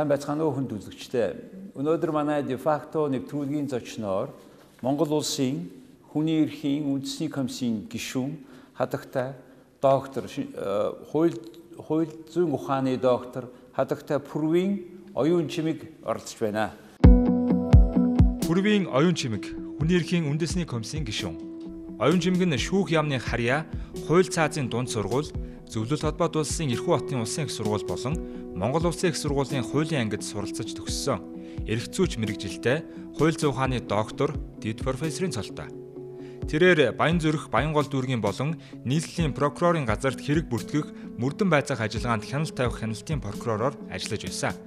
Сайн 0.00 0.08
байцгаана 0.08 0.48
уу 0.48 0.56
хүнд 0.56 0.72
үзэгчдээ. 0.72 1.76
Өнөөдөр 1.76 2.12
манай 2.16 2.40
дефакто 2.40 3.04
нэвтрүүлгийн 3.12 3.68
зочноор 3.68 4.32
Монгол 4.80 5.20
улсын 5.20 5.68
хүний 6.08 6.40
эрхийн 6.40 6.88
үндэсний 6.88 7.28
комиссийн 7.28 7.84
гишүүн 7.84 8.32
хадагтай 8.80 9.36
доктор 9.76 10.24
э, 10.24 10.48
хууль 11.12 11.36
хууль 11.76 12.08
зүйн 12.32 12.48
ухааны 12.48 12.96
доктор 12.96 13.52
хадагтай 13.76 14.24
Пүрвийн 14.24 14.88
оюун 15.12 15.52
чимэг 15.52 15.84
оролцож 16.00 16.40
байна. 16.40 16.72
Пүрвийн 18.48 18.88
оюун 18.88 19.12
чимэг 19.12 19.52
хүний 19.52 20.00
эрхийн 20.00 20.24
үндэсний 20.32 20.64
комиссийн 20.64 21.04
гишүүн. 21.04 22.00
Оюун 22.00 22.24
чимэг 22.24 22.48
нь 22.48 22.56
шүүх 22.56 22.88
яамны 22.88 23.20
харьяа, 23.20 23.68
хууль 24.08 24.24
цаазын 24.24 24.72
дунд 24.72 24.88
сургууль, 24.88 25.28
зөвлөлт 25.70 26.02
холбоот 26.02 26.34
улсын 26.34 26.72
Эрхүү 26.74 26.98
хотын 26.98 27.22
улсын 27.22 27.46
их 27.46 27.52
сургууль 27.54 27.86
болон 27.86 28.18
Монгол 28.58 28.90
улсын 28.90 29.14
их 29.14 29.16
сургуулийн 29.16 29.62
хуулийн 29.62 30.02
ангид 30.02 30.26
суралцаж 30.26 30.74
төгссөн. 30.74 31.22
Эрх 31.70 31.86
зүйч 31.94 32.18
мэрэгжилтэй 32.18 32.82
хууль 33.14 33.38
зүйн 33.38 33.54
ухааны 33.54 33.78
доктор, 33.78 34.34
дэд 34.58 34.82
профессорын 34.82 35.30
цолтой. 35.30 35.70
Тэрээр 36.50 36.98
Баян 36.98 37.22
зүрх 37.22 37.54
Баянгол 37.54 37.86
дүүргийн 37.86 38.18
болон 38.18 38.58
нийслэлийн 38.82 39.30
прокурорын 39.30 39.86
газарт 39.86 40.18
хэрэг 40.18 40.50
бүртгэх 40.50 40.90
мөрдөн 41.22 41.46
байцаах 41.46 41.86
ажиллагаанд 41.86 42.26
хяналт 42.26 42.58
тавих 42.58 42.82
хяналтын 42.82 43.22
прокуророор 43.22 43.78
ажиллаж 43.94 44.26
байсан. 44.26 44.58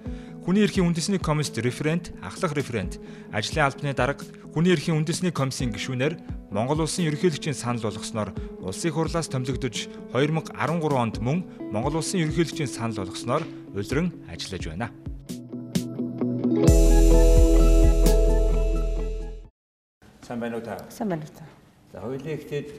Хүний 0.48 0.64
эрхийн 0.64 0.88
үндэсний 0.88 1.20
комист 1.20 1.60
референт, 1.60 2.16
ахлах 2.24 2.56
референт, 2.56 3.00
ажлын 3.32 3.68
албаны 3.68 3.92
дарга, 3.92 4.24
Хүний 4.54 4.78
эрхийн 4.78 5.02
үндэсний 5.02 5.34
комиссийн 5.34 5.74
гишүүнээр 5.74 6.43
Монгол 6.54 6.84
улсын 6.86 7.08
ерөнхийлөгчийн 7.10 7.58
санал 7.58 7.82
болгосноор 7.82 8.30
улсын 8.62 8.94
хурлаас 8.94 9.26
томилогдож 9.26 9.90
2013 10.14 10.54
онд 10.94 11.18
мөн 11.18 11.42
Монгол 11.74 11.98
улсын 11.98 12.22
ерөнхийлөгчийн 12.22 12.70
санал 12.70 13.02
болгосноор 13.02 13.42
улиран 13.74 14.14
ажиллаж 14.30 14.70
байна. 14.70 14.94
Сайн 20.22 20.40
байна 20.40 20.62
уу 20.62 20.62
та? 20.62 20.78
Сайн 20.94 21.10
байна 21.10 21.26
уу 21.26 21.34
та? 21.34 21.46
За 21.90 22.06
хоёулаа 22.06 22.38
ихтэй 22.38 22.70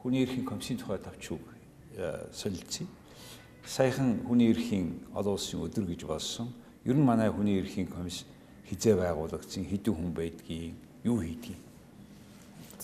хүний 0.00 0.24
эрхийн 0.24 0.48
комиссийн 0.48 0.80
тухай 0.80 0.96
тавч 0.96 1.36
үг 1.36 1.44
солилцъя 2.32 2.88
саяхан 3.68 4.24
хүний 4.24 4.48
эрхийн 4.48 5.12
олон 5.12 5.36
улсын 5.36 5.60
өдөр 5.60 5.84
гэж 5.84 6.08
болсон. 6.08 6.56
Ер 6.88 6.96
нь 6.96 7.04
манай 7.04 7.28
хүний 7.28 7.60
эрхийн 7.60 7.92
комисс 7.92 8.24
хизээ 8.64 8.96
байгуулагдсан 8.96 9.68
хэдэн 9.68 9.92
хүн 9.92 10.16
байдгийг 10.16 10.72
юу 11.04 11.20
хийдгийг. 11.20 11.67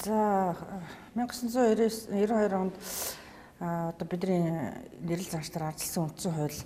За 0.03 0.57
1992 1.15 2.53
онд 2.53 2.75
одоо 3.61 4.07
бидний 4.11 4.75
нэрэл 5.07 5.31
занштар 5.31 5.71
арчилсан 5.71 6.11
үндсэн 6.11 6.35
хууль 6.35 6.61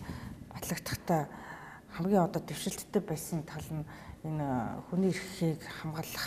батлагдахтаа 0.49 1.29
хамгийн 1.93 2.25
одоо 2.25 2.41
дэвшилттэй 2.41 3.03
байсан 3.05 3.45
тал 3.45 3.69
нь 3.69 3.85
энэ 4.25 4.81
хүний 4.89 5.13
эрхийг 5.13 5.61
хамгаалах 5.61 6.27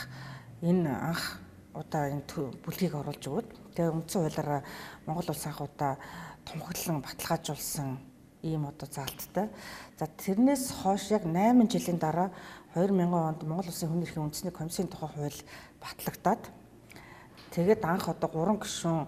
энэ 0.61 0.93
анх 0.93 1.41
удаа 1.73 2.05
энэ 2.13 2.21
бүлгийг 2.61 2.93
оруулж 2.93 3.25
өгöd. 3.25 3.49
Тэгээ 3.73 3.97
үндсэн 3.97 4.21
хуулиараа 4.21 4.61
Монгол 5.09 5.33
улс 5.33 5.45
анх 5.49 5.61
удаа 5.65 5.97
тунхаглан 6.45 7.01
баталгаажуулсан 7.01 7.97
ийм 8.45 8.69
одоо 8.69 8.85
заалттай. 8.85 9.49
За 9.97 10.05
тэрнээс 10.05 10.69
хойш 10.85 11.09
яг 11.09 11.25
8 11.25 11.65
жилийн 11.65 11.97
дараа 11.97 12.29
2000 12.77 13.09
онд 13.09 13.41
Монгол 13.41 13.73
Улсын 13.73 13.89
хүний 13.89 14.05
эрхийн 14.05 14.29
үндэсний 14.29 14.53
комиссийн 14.53 14.87
тухай 14.87 15.09
хууль 15.09 15.41
батлагдаад 15.81 16.60
тэгээд 17.51 17.83
анх 17.83 18.07
одоо 18.07 18.31
3 18.31 18.63
гишүүн 18.63 19.07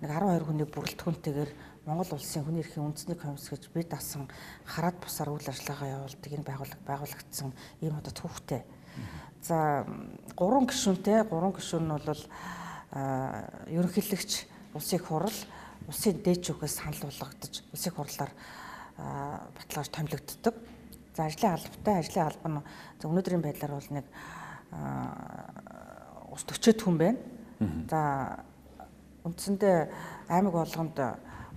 нэг 0.00 0.10
12 0.10 0.48
хүний 0.48 0.66
бүрэлдэхүүнтэйгээр 0.66 1.50
Монгол 1.84 2.16
Улсын 2.16 2.46
хүний 2.46 2.64
эрхийн 2.64 2.88
үндэсний 2.88 3.18
комисс 3.18 3.52
гэж 3.52 3.68
бид 3.74 3.92
асан 3.92 4.30
хараад 4.64 4.96
бусаар 5.02 5.34
үйл 5.34 5.44
ажиллагаа 5.44 6.00
явуулдаг 6.00 6.30
энэ 6.32 6.46
байгууллага 6.46 6.88
байгуулагдсан 6.88 7.50
ийм 7.84 7.98
одоо 7.98 8.12
төвхтэй. 8.14 8.62
За 9.42 9.84
3 10.38 10.70
гишүүнтэй 10.70 11.26
3 11.26 11.58
гишүүн 11.58 11.84
нь 11.84 11.92
бол 12.06 12.22
ерөнхийлөгч 13.76 14.32
улсын 14.78 15.02
хурал 15.02 15.38
улсын 15.90 16.22
дээд 16.22 16.46
шүүхээс 16.48 16.78
санал 16.80 17.02
болгогдож 17.02 17.54
улсын 17.74 17.92
хурлаар 17.92 18.32
баталгаар 19.58 19.90
томилогддог. 19.90 20.54
За 21.12 21.26
ажлын 21.26 21.58
албатай 21.58 21.94
ажлын 21.98 22.26
алба 22.30 22.48
нь 22.48 22.62
өнөөдрийн 23.04 23.42
байдлаар 23.42 23.74
бол 23.74 23.90
нэг 23.90 24.06
ус 26.30 26.42
40 26.46 26.78
хүн 26.78 26.96
байна. 26.96 27.31
За 27.90 28.00
үндсэндээ 29.24 29.76
аймаг 30.28 30.52
болгонд 30.52 30.96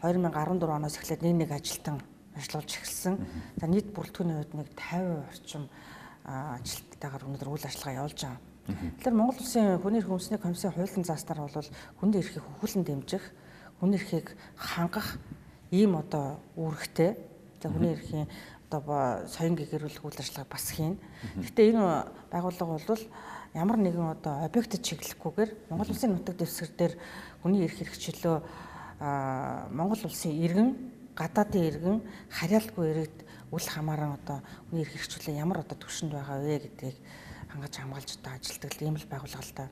2014 0.02 0.70
оноос 0.70 0.98
эхлээд 0.98 1.22
нэг 1.24 1.36
нэг 1.46 1.52
ажилтан 1.52 2.02
ажиллаж 2.36 2.70
эхэлсэн. 2.70 3.16
За 3.58 3.66
нийт 3.66 3.90
бүрэлдэхүүний 3.96 4.36
хувьд 4.38 4.54
нэг 4.54 4.70
50 4.76 5.30
орчим 5.32 5.64
ажилттайгаар 6.26 7.26
өнөөдөр 7.26 7.50
үйл 7.50 7.66
ажиллагаа 7.66 8.00
явуулж 8.06 8.20
байгаа. 8.22 8.42
Тэгэхээр 8.66 9.14
Монгол 9.14 9.40
Улсын 9.40 9.78
хүний 9.78 10.02
эрх 10.02 10.10
үндэсний 10.10 10.42
комиссийн 10.42 10.74
хуулийн 10.74 11.06
зааснаар 11.06 11.40
бол 11.46 11.70
хүний 12.02 12.18
эрхийг 12.18 12.42
хөвгөлн 12.42 12.84
дэмжих 12.86 13.26
хүний 13.80 14.00
эрхийг 14.02 14.34
хангах 14.58 15.22
ийм 15.70 15.96
одоо 15.96 16.42
үүрэгтэй. 16.58 17.14
За 17.62 17.70
хүний 17.70 17.94
эрхийн 17.94 18.28
одоо 18.74 19.26
соён 19.30 19.56
гэгэрүүлэх 19.56 20.02
үйл 20.02 20.18
ажиллагаа 20.18 20.50
бас 20.50 20.66
хийн. 20.74 20.98
Гэхдээ 21.38 21.78
энэ 21.78 21.82
байгууллага 22.34 22.74
бол 22.74 23.02
ямар 23.56 23.80
нэгэн 23.80 24.20
одоо 24.20 24.44
объектэд 24.44 24.84
чиглэхгүйгээр 24.84 25.52
Монгол 25.72 25.90
улсын 25.90 26.12
нутаг 26.14 26.36
дэвсгэр 26.36 26.72
дээр 26.76 26.94
хүний 27.42 27.64
эрх 27.64 27.80
хэрэгчлөө 27.80 28.38
Монгол 29.72 30.02
улсын 30.04 30.36
иргэн 30.36 30.70
гадаадын 31.16 31.64
иргэн 31.64 31.98
харьяалгүй 32.36 32.86
иргэд 32.92 33.18
үл 33.56 33.68
хамааран 33.72 34.20
одоо 34.20 34.44
хүний 34.70 34.84
эрх 34.84 34.92
хэрэгчлээ 34.92 35.40
ямар 35.40 35.64
одоо 35.64 35.80
төвшөнд 35.80 36.12
байгаа 36.12 36.44
вэ 36.44 36.68
гэдгийг 36.68 36.98
хангаж 37.56 37.74
хамгаалж 37.80 38.10
одоо 38.20 38.32
ажилтдаг 38.36 38.72
ийм 38.84 39.00
л 39.00 39.08
байгууллага 39.08 39.48
л 39.48 39.56
та. 39.56 39.72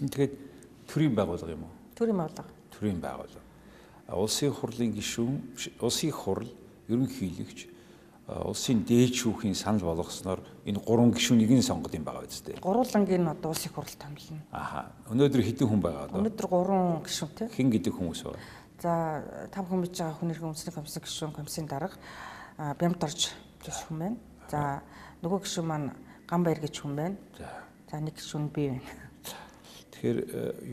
Тэгэхээр 0.00 0.32
төрийн 0.88 1.12
байгууллага 1.12 1.52
юм 1.52 1.68
уу? 1.68 1.74
Төрийн 1.92 2.16
байгууллага 2.16 2.58
төрийн 2.78 3.00
байгууллага. 3.02 3.42
Улсын 4.14 4.54
хурлын 4.54 4.94
гишүүн, 4.94 5.34
улсын 5.82 6.12
хурл, 6.14 6.48
ерөнхийлөгч, 6.88 7.66
улсын 8.28 8.84
дээд 8.84 9.16
шүүхийн 9.16 9.56
санал 9.56 9.88
болгосноор 9.88 10.44
энэ 10.68 10.80
гурван 10.84 11.16
гишүүнийг 11.16 11.48
нь 11.48 11.64
сонгох 11.64 11.96
юм 11.96 12.04
байгаа 12.04 12.28
биз 12.28 12.44
дээ. 12.44 12.60
Гуруулангийн 12.60 13.24
одоо 13.24 13.56
улсын 13.56 13.72
хурл 13.72 13.96
томилно. 13.96 14.44
Аха. 14.52 14.92
Өнөөдөр 15.08 15.40
хэдэн 15.40 15.64
хүн 15.64 15.80
байгаа 15.80 16.12
одоо? 16.12 16.20
Өнөөдөр 16.20 16.48
гурван 16.52 17.00
гишүүнтэй. 17.08 17.48
Хэн 17.48 17.72
гэдэг 17.72 17.92
хүмүүс 17.96 18.20
байна? 18.28 18.44
За 18.84 18.92
тав 19.48 19.64
хүн 19.64 19.80
бич 19.80 19.96
байгаа 19.96 20.20
хүн 20.20 20.32
эрхэн 20.36 20.48
үндэсний 20.52 20.74
комиссын 20.76 21.02
гишүүн 21.08 21.32
комиссын 21.32 21.66
дарга 21.72 21.96
Бямторж 22.76 23.32
гэж 23.64 23.76
хүн 23.88 23.96
байна. 23.96 24.16
За 24.52 24.84
нөгөө 25.24 25.40
гишүүн 25.48 25.64
маань 25.64 25.88
Ганбаяр 26.28 26.60
гэж 26.60 26.84
хүн 26.84 26.94
байна. 27.00 27.16
За. 27.40 27.48
За 27.88 27.96
нэг 27.96 28.20
гишүүн 28.20 28.52
би 28.52 28.76
байна. 28.76 28.84
Тэгэхээр 29.96 30.18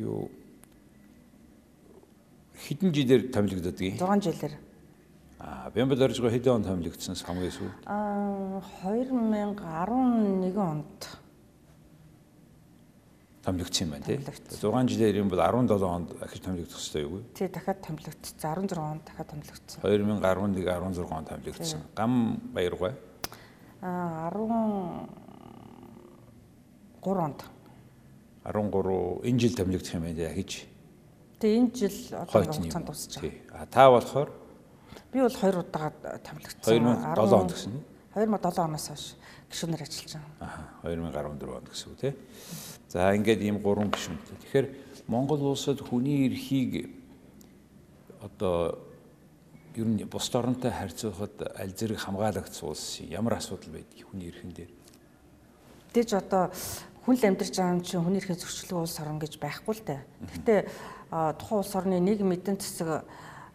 юу 0.04 0.28
хэдэн 2.68 2.92
жилээр 2.92 3.24
томилогдодгийг? 3.32 3.96
6 3.96 4.28
жилээр. 4.28 4.54
Аа, 5.46 5.70
Бямбал 5.70 6.02
оржгоо 6.02 6.34
хэдэн 6.34 6.58
онд 6.58 6.66
томилогдсон 6.66 7.14
хамгийн 7.14 7.54
сүүл? 7.54 7.70
Аа, 7.86 8.66
2011 8.82 10.58
онд 10.58 11.22
томилогдсон 13.46 13.86
юм 13.86 13.94
байна 13.94 14.10
тий. 14.10 14.18
6 14.18 14.90
жилээр 14.90 15.22
юм 15.22 15.30
бол 15.30 15.38
17 15.38 15.70
онд 15.86 16.18
ахиж 16.18 16.42
томилогдох 16.42 16.82
хэрэгтэй 16.82 17.06
юу? 17.06 17.22
Тий, 17.38 17.46
дахиад 17.46 17.78
томилогдсон. 17.86 18.42
16 18.42 18.74
онд 18.74 19.06
дахиад 19.06 19.30
томилогдсон. 19.30 19.86
2011 19.86 20.66
16 20.66 21.14
онд 21.14 21.30
томилогдсон. 21.30 21.86
Гам 21.94 22.42
баяргай. 22.50 22.98
Аа, 23.86 24.34
13 24.34 24.50
онд. 27.06 27.46
13 28.50 29.30
энэ 29.30 29.40
жил 29.40 29.54
томилогдох 29.54 29.94
юм 29.94 30.10
байна 30.10 30.34
гэж 30.34 30.66
Тэгээ 31.38 31.62
энэ 31.62 31.70
жил 31.76 31.94
одоо 32.18 32.50
хугацаанд 32.50 32.90
дуусч 32.90 33.14
байгаа. 33.22 33.54
А 33.54 33.70
та 33.70 33.92
болохоор 33.92 34.45
би 35.12 35.20
бол 35.22 35.30
2 35.30 35.60
удаа 35.60 35.92
томилогдсон. 36.24 36.72
2007 36.72 37.34
онд 37.34 37.52
гэсэн. 37.52 37.74
2007 38.16 38.64
оноос 38.64 38.88
хойш 38.88 39.06
гишүүнээр 39.52 39.84
ажиллаж 39.84 40.14
байгаа. 40.16 40.64
Аа 40.84 40.90
2014 40.90 41.58
онд 41.58 41.70
гэсэн 41.70 41.88
үг 41.92 42.00
тий. 42.00 42.14
За 42.90 43.12
ингээд 43.12 43.42
ийм 43.44 43.60
гурван 43.60 43.92
гишүүнтэй. 43.92 44.38
Тэгэхээр 44.42 44.68
Монгол 45.08 45.42
улсад 45.52 45.80
хүний 45.84 46.26
эрхийг 46.26 46.90
одоо 48.22 48.80
ер 49.76 49.86
нь 49.86 50.04
бус 50.08 50.32
орнтой 50.34 50.72
харьцуулахад 50.72 51.52
аль 51.60 51.76
зэрэг 51.76 52.00
хамгаалагдсан 52.00 52.70
улс 52.70 53.00
ямар 53.04 53.38
асуудал 53.38 53.76
байдгийг 53.76 54.08
хүний 54.08 54.32
эрхэн 54.32 54.52
дээр. 54.56 54.72
Тэгж 55.94 56.12
одоо 56.16 56.50
хүн 57.06 57.16
л 57.20 57.28
амьдарч 57.28 57.54
байгаа 57.60 57.76
юм 57.76 57.84
чинь 57.84 58.02
хүний 58.02 58.20
эрхийн 58.24 58.40
зөрчлөө 58.40 58.82
улс 58.82 58.98
орн 59.04 59.20
гэж 59.20 59.38
байхгүй 59.38 59.74
л 59.76 59.84
дээ. 59.84 60.02
Гэхдээ 60.32 60.60
тухайн 61.12 61.60
улс 61.60 61.74
орны 61.76 62.00
нэг 62.00 62.24
мэдэн 62.24 62.58
цэцэг 62.58 63.04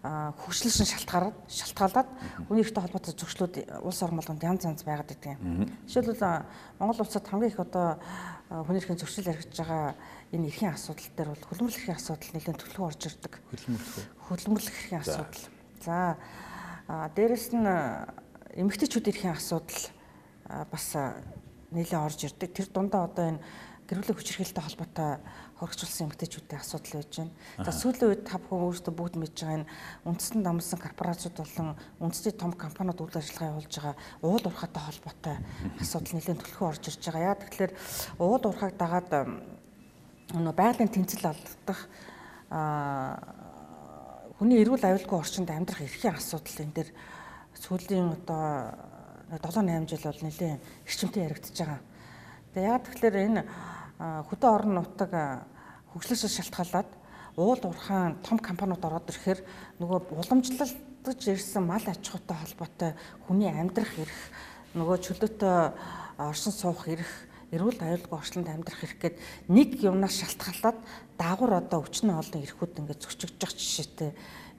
хөгжлөсөн 0.00 0.88
шалтгаараад 0.88 1.36
шалтгаалаад 1.44 2.08
хүний 2.48 2.64
эрхтэй 2.64 2.80
холбоотой 2.80 3.12
зөрчлүүд 3.20 3.54
улс 3.84 4.00
орн 4.00 4.16
болгонд 4.16 4.40
янз 4.40 4.64
янз 4.64 4.80
байгаад 4.80 5.12
байдаг 5.12 5.36
юм. 5.36 5.68
Жишээлбэл 5.84 6.48
Монгол 6.80 7.04
улсад 7.04 7.28
хамгийн 7.28 7.52
их 7.52 7.60
одоо 7.60 8.00
хүний 8.48 8.80
эрхийн 8.80 8.96
зөрчил 8.96 9.28
яригдж 9.28 9.60
байгаа 9.60 9.92
энэ 10.32 10.48
эрхийн 10.48 10.72
асуудал 10.72 11.04
дээр 11.12 11.28
бол 11.36 11.48
хөлбөмбөл 11.52 11.76
эрхийн 11.76 11.98
асуудал 12.00 12.32
нэлээд 12.32 12.60
төлөв 12.64 12.88
орж 12.88 13.02
ирдэг. 13.12 13.32
Хөлбөмбөл 13.44 14.08
хөлбөмбөл 14.24 14.70
эрхийн 14.72 15.00
асуудал. 15.04 15.44
За 15.84 16.16
дээрэс 16.88 17.46
нь 17.52 17.68
эмэгтэйчүүд 18.56 19.10
эрхийн 19.12 19.36
асуудал 19.36 19.84
бас 20.48 20.86
нэлээд 21.76 22.00
орж 22.00 22.20
ирдэг. 22.24 22.56
Тэр 22.56 22.72
дундаа 22.72 23.04
одоо 23.04 23.36
энэ 23.36 23.44
гэрүүлэг 23.90 24.16
хүчирхээлтэй 24.22 24.64
холбоотой 24.64 25.18
хоригчлсан 25.60 26.08
эмэгтэйчүүдийн 26.08 26.60
асуудал 26.60 26.96
байж 26.96 27.12
байна. 27.20 27.32
За 27.60 27.72
сүүлийн 27.76 28.08
үед 28.08 28.24
та 28.24 28.40
бүхэн 28.40 28.64
өөрсдөө 28.64 28.94
бүгд 28.96 29.14
мэдж 29.20 29.36
байгаа 29.44 29.58
энэ 29.60 29.70
үндэстэн 30.08 30.40
дамсан 30.40 30.78
корпорацууд 30.80 31.36
болон 31.36 31.68
үндэсний 32.00 32.32
том 32.32 32.52
компаниуд 32.56 33.00
үйл 33.04 33.20
ажиллагаа 33.20 33.52
явуулж 33.52 33.74
байгаа 33.76 33.96
уул 34.24 34.44
уурхайтай 34.48 34.82
холбоотой 34.88 35.36
асуудал 35.76 36.14
нэлээд 36.16 36.40
төлхөө 36.40 36.68
орж 36.72 36.84
ирж 36.88 37.02
байгаа. 37.04 37.28
Яа 37.28 37.36
тэгэхээр 37.36 37.72
уул 38.24 38.40
уурхайг 38.40 38.74
дагаад 38.80 39.10
нөө 40.32 40.54
байгалийн 40.56 40.88
тэнцэл 40.88 41.28
алдах 41.28 41.80
хүний 44.40 44.64
эрүүл 44.64 44.80
аюулгүй 44.80 45.18
орчинд 45.20 45.52
амьдрах 45.52 45.84
эрхийн 45.84 46.16
асуудал 46.16 46.64
энэ 46.64 46.72
дэр 46.72 46.88
сүүлийн 47.60 48.16
одоо 48.16 48.72
7 49.28 49.68
8 49.68 49.84
жил 49.84 50.08
бол 50.08 50.22
нэлээд 50.24 50.58
эрчимтэй 50.88 51.22
яригдчихэж 51.28 51.58
байгаа. 51.60 51.80
Тэгээ 52.54 52.66
яа 52.66 52.78
тэгэхээр 52.80 53.16
энэ 53.28 53.42
хөдөө 54.00 54.50
орон 54.50 54.74
нутаг 54.80 55.10
хөгжлөөс 55.92 56.34
шалтгаалаад 56.38 56.90
уул 57.36 57.60
уурхаан 57.62 58.18
том 58.22 58.38
компаниуд 58.38 58.84
ороод 58.84 59.10
ирэхээр 59.10 59.40
нөгөө 59.80 59.98
уламжлалтж 60.18 61.22
ирсэн 61.26 61.64
мал 61.66 61.82
аж 61.86 62.02
ахуйтай 62.02 62.36
холбоотой 62.36 62.92
хүний 63.26 63.50
амьдрах 63.50 63.94
эрх 63.98 64.20
нөгөө 64.74 64.96
чөлөөтэй 65.02 65.56
оршин 66.18 66.52
суух 66.54 66.86
эрх 66.86 67.10
эрүүл 67.50 67.82
аюулгүй 67.82 68.18
орчлонд 68.18 68.50
амьдрах 68.50 68.82
эрх 68.86 68.96
гээд 69.02 69.16
нэг 69.50 69.82
юмнаас 69.82 70.14
шалтгаалаад 70.22 70.78
даагуур 71.18 71.58
одоо 71.58 71.82
өчнө 71.82 72.14
олон 72.14 72.42
эрхүүд 72.46 72.78
ингээд 72.78 73.02
зөрчигдөж 73.02 73.40
байгаа 73.42 73.58
жишээтэй 73.58 74.10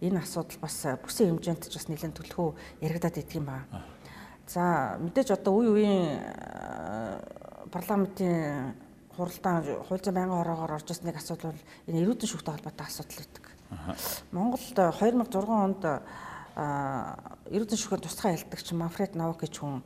энэ 0.02 0.20
асуудал 0.20 0.60
бас 0.60 0.76
бүсийн 1.00 1.32
хэмжээнд 1.32 1.72
ч 1.72 1.74
бас 1.80 1.88
нэлээд 1.88 2.18
төлхөө 2.20 2.50
яригадаад 2.84 3.22
идэг 3.22 3.40
юм 3.40 3.48
байна. 3.48 3.88
За 4.50 4.98
мэдээж 5.00 5.40
одоо 5.40 5.64
үе 5.64 5.70
үеийн 5.72 6.20
парламентын 7.72 8.76
хуралдаан 9.16 9.86
хууль 9.88 10.06
байнгын 10.06 10.40
хороогоор 10.40 10.76
орж 10.80 10.88
ирсэн 10.92 11.08
нэг 11.10 11.18
асуудал 11.20 11.52
бол 11.52 11.64
энэ 11.88 12.02
эрүүдэн 12.02 12.30
шүүхтэй 12.32 12.54
холбоотой 12.56 12.86
асуудал 12.88 13.20
байдаг. 13.22 13.46
Монголд 14.32 14.76
2006 14.76 15.36
онд 15.52 15.84
эрүүдэн 17.48 17.80
шүүхийн 17.80 18.04
тусгай 18.04 18.36
ялдагч 18.36 18.68
Манфред 18.76 19.16
Навок 19.16 19.44
гэж 19.44 19.54
хүн 19.60 19.80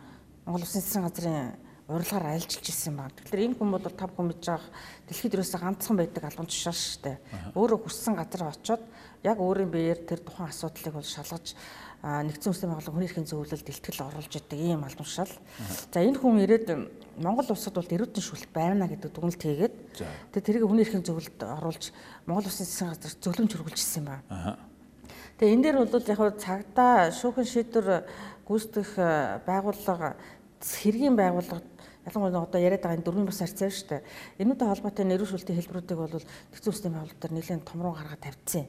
Монгол 0.45 0.66
Улсын 0.66 0.81
засгийн 0.81 1.06
газрын 1.06 1.54
урилгаар 1.86 2.33
айлжилж 2.33 2.66
ирсэн 2.66 2.98
байна. 2.98 3.13
Тэгэхээр 3.13 3.45
энэ 3.45 3.57
хүмүүс 3.62 3.83
бол 3.86 3.94
тав 3.94 4.10
хүн 4.18 4.27
мэдж 4.33 4.45
байгаа 4.50 4.69
дэлхийд 5.06 5.36
ерөөсөө 5.38 5.62
ганцхан 5.62 5.98
байдаг 6.01 6.24
албан 6.25 6.50
тушаал 6.50 6.74
шүү 6.74 7.01
дээ. 7.06 7.18
Өөрөө 7.54 7.80
хүссэн 7.86 8.13
газар 8.18 8.50
очиод 8.50 8.83
яг 9.22 9.38
өөрийн 9.38 9.69
биеэр 9.69 10.00
тэр 10.01 10.22
тухайн 10.25 10.50
асуудлыг 10.50 10.94
бол 10.98 11.06
шалгаж 11.06 11.54
нэгдсэн 12.05 12.53
үндэсний 12.53 12.69
байгууллага 12.69 12.93
хүний 12.93 13.09
эрхийн 13.09 13.25
зөвлөлд 13.25 13.65
илтгэл 13.65 14.05
оруулж 14.05 14.33
идэг 14.37 14.59
ийм 14.61 14.85
албан 14.85 15.01
тушаал. 15.01 15.33
За 15.89 16.05
энэ 16.05 16.21
хүн 16.21 16.37
ирээд 16.45 16.67
Монгол 17.17 17.49
улсад 17.49 17.73
бол 17.73 17.89
эрүүдэн 17.89 18.21
шүүлт 18.21 18.53
байна 18.53 18.85
гэдэг 18.85 19.09
дүгнэлт 19.09 19.41
хийгээд 19.41 19.75
тэгээ 20.29 20.45
тэрийг 20.45 20.69
хүний 20.69 20.85
эрхийн 20.85 21.01
зөвлөлд 21.01 21.41
оруулж 21.41 21.89
Монгол 22.29 22.45
улсын 22.45 22.69
засгийн 22.69 22.93
газар 22.93 23.13
зөвлөмж 23.25 23.51
хөргүүлчихсэн 23.57 24.05
юм 24.05 24.09
байна. 24.21 24.61
Тэгээ 25.41 25.53
энэ 25.57 25.63
дээр 25.65 25.77
бол 25.81 26.05
яг 26.13 26.21
цагдаа 26.37 27.09
шүүхэн 27.09 27.47
шийдвэр 27.49 27.87
гүйцэтгэх 28.45 28.91
байгууллага 29.49 30.13
хэргийн 30.61 31.17
байгууллага 31.17 31.65
ялангуяа 32.05 32.45
одоо 32.45 32.61
яриад 32.61 32.81
байгаа 32.85 32.97
энэ 33.01 33.05
дөрвөн 33.05 33.25
бас 33.25 33.41
харьцаа 33.41 33.69
шүү 33.69 33.87
дээ. 33.89 34.01
Энүүтэй 34.45 34.67
холбоотой 34.69 35.05
нэрвэн 35.05 35.29
шүлтийн 35.29 35.57
хэлбэрүүдийг 35.57 35.99
бол 35.99 36.21
Тэцүү 36.53 36.69
улсын 36.69 36.93
байгууллагууд 36.93 37.33
нэлээд 37.33 37.65
томруу 37.65 37.93
гаргаад 37.97 38.21
тавьчихсан. 38.21 38.65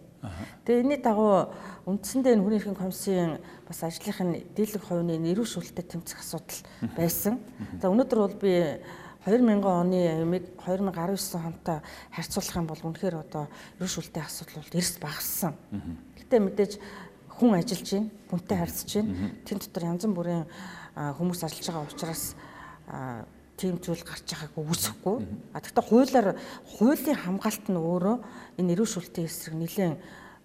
Тэгээ 0.64 0.82
энэний 0.82 1.00
дагуу 1.04 1.52
үндсэндээ 1.84 2.32
энэ 2.32 2.42
хүний 2.42 2.58
эрхийн 2.58 2.80
комиссийн 2.80 3.38
бас 3.68 3.78
ажлынхын 3.84 4.30
дийлэг 4.56 4.82
хувийн 4.82 5.20
нэрвэн 5.20 5.46
шүлтэд 5.46 5.86
тэмцэх 5.92 6.24
асуудал 6.24 6.60
байсан. 6.96 7.38
За 7.78 7.92
өнөөдөр 7.92 8.18
бол 8.24 8.36
би 8.40 8.80
2000 9.26 9.60
оны 9.66 10.22
ямиг 10.22 10.44
2019 10.64 11.36
онтой 11.36 11.78
харьцуулах 12.14 12.56
юм 12.56 12.66
бол 12.66 12.82
үнэхээр 12.88 13.16
одоо 13.20 13.44
нэрвэн 13.76 13.94
шүлтийн 13.94 14.24
асуудал 14.24 14.62
бол 14.64 14.78
эрс 14.80 14.96
багассан. 15.02 15.52
Гэтэ 16.16 16.40
мэдээж 16.40 16.72
хүн 17.36 17.58
ажиллаж 17.58 17.90
байна, 17.92 18.10
хүнтэй 18.30 18.56
харьцаж 18.56 18.90
байна. 18.96 19.30
Тэн 19.44 19.58
дотор 19.60 19.84
янз 19.84 20.04
бүрийн 20.08 20.44
хүмүүс 20.96 21.40
ажиллаж 21.44 21.66
байгаа 21.68 21.90
учраас 21.90 22.24
тийм 23.56 23.80
зүйл 23.80 24.04
гарч 24.04 24.28
байгааг 24.28 24.54
үүсэхгүй. 24.56 25.16
А 25.56 25.60
гэхдээ 25.60 25.84
хуулиар 25.88 26.28
хуулийн 26.76 27.16
хамгаалт 27.16 27.66
нь 27.72 27.80
өөрөө 27.80 28.16
энэ 28.60 28.72
эрүүл 28.76 28.92
шүүлтийн 28.94 29.26
эсрэг 29.26 29.56
нэлээд 29.56 29.96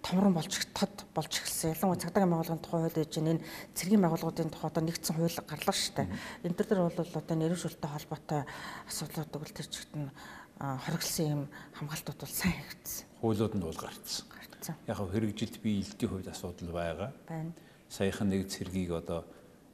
томрон 0.02 0.34
болж 0.34 0.54
тод 0.74 1.06
болж 1.14 1.34
эхэлсэн. 1.36 1.76
Ялангуяа 1.76 2.02
цагдаагийн 2.02 2.32
байгууллагын 2.32 2.64
тухай 2.64 2.80
хууль 2.82 2.98
гэж 2.98 3.14
энэ 3.22 3.44
цэргийн 3.76 4.02
байгууллагуудын 4.02 4.50
тухай 4.50 4.70
одоо 4.72 4.84
нэгдсэн 4.88 5.16
хууль 5.16 5.40
гарлаа 5.46 5.76
шүү 5.76 5.94
дээ. 6.02 6.56
Төр 6.56 6.68
дээр 6.68 6.82
бол 6.88 7.20
одоо 7.22 7.36
нэрвэн 7.38 7.62
шүлтэй 7.62 7.90
холбоотой 7.92 8.42
асуудлуудыг 8.90 9.44
л 9.46 9.58
тэр 9.60 9.68
чигт 9.70 9.94
нь 9.94 10.10
хориглосон 10.58 11.28
юм 11.28 11.44
хамгаалтууд 11.78 12.20
бол 12.22 12.34
сайн 12.34 12.56
хийгдсэн. 12.58 13.06
Хуулиуд 13.22 13.54
нь 13.60 13.66
бол 13.66 13.78
гарцсан. 13.78 14.26
Гарцсан. 14.32 14.76
Яг 14.90 14.98
хэрэгжилт 14.98 15.58
бие 15.62 15.82
илтийн 15.86 16.10
хувьд 16.10 16.30
асуудал 16.34 16.72
байгаа. 16.74 17.10
Байна. 17.30 17.54
Саяхан 17.90 18.30
нэг 18.30 18.50
цэргийг 18.50 18.92
одоо 18.96 19.26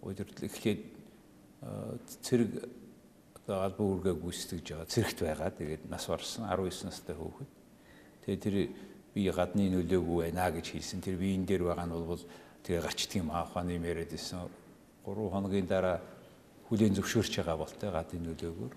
удирдал 0.03 0.47
эхлээд 0.47 0.96
цэрэг 2.21 2.51
албан 3.47 3.87
үүргээ 3.87 4.15
гүйцэтгэж 4.19 4.65
байгаа 4.75 4.91
цэрэгт 4.91 5.19
байгаа. 5.23 5.49
Тэгээд 5.55 5.83
нас 5.87 6.05
барсан 6.07 6.45
19 6.51 6.85
настай 6.85 7.15
хүүхэд. 7.15 7.51
Тэгээд 8.25 8.43
тэр 8.43 8.55
би 9.15 9.21
гадны 9.31 9.71
нөлөөгүй 9.71 10.17
байна 10.27 10.51
гэж 10.51 10.75
хэлсэн. 10.75 10.99
Тэр 11.01 11.15
биеийн 11.15 11.47
дээр 11.47 11.63
байгаа 11.71 11.87
нь 11.87 11.95
бол 11.95 12.23
тэгээ 12.67 12.83
гарчдаг 12.83 13.17
юм 13.23 13.31
ааханы 13.31 13.79
юм 13.79 13.87
яриад 13.87 14.11
исэн. 14.11 14.51
3 15.07 15.31
хоногийн 15.31 15.67
дараа 15.67 16.03
хүлээн 16.67 16.95
зөвшөөрч 16.99 17.33
байгаа 17.39 17.57
болтой 17.57 17.89
гадны 17.89 18.19
нөлөөгөөр. 18.27 18.73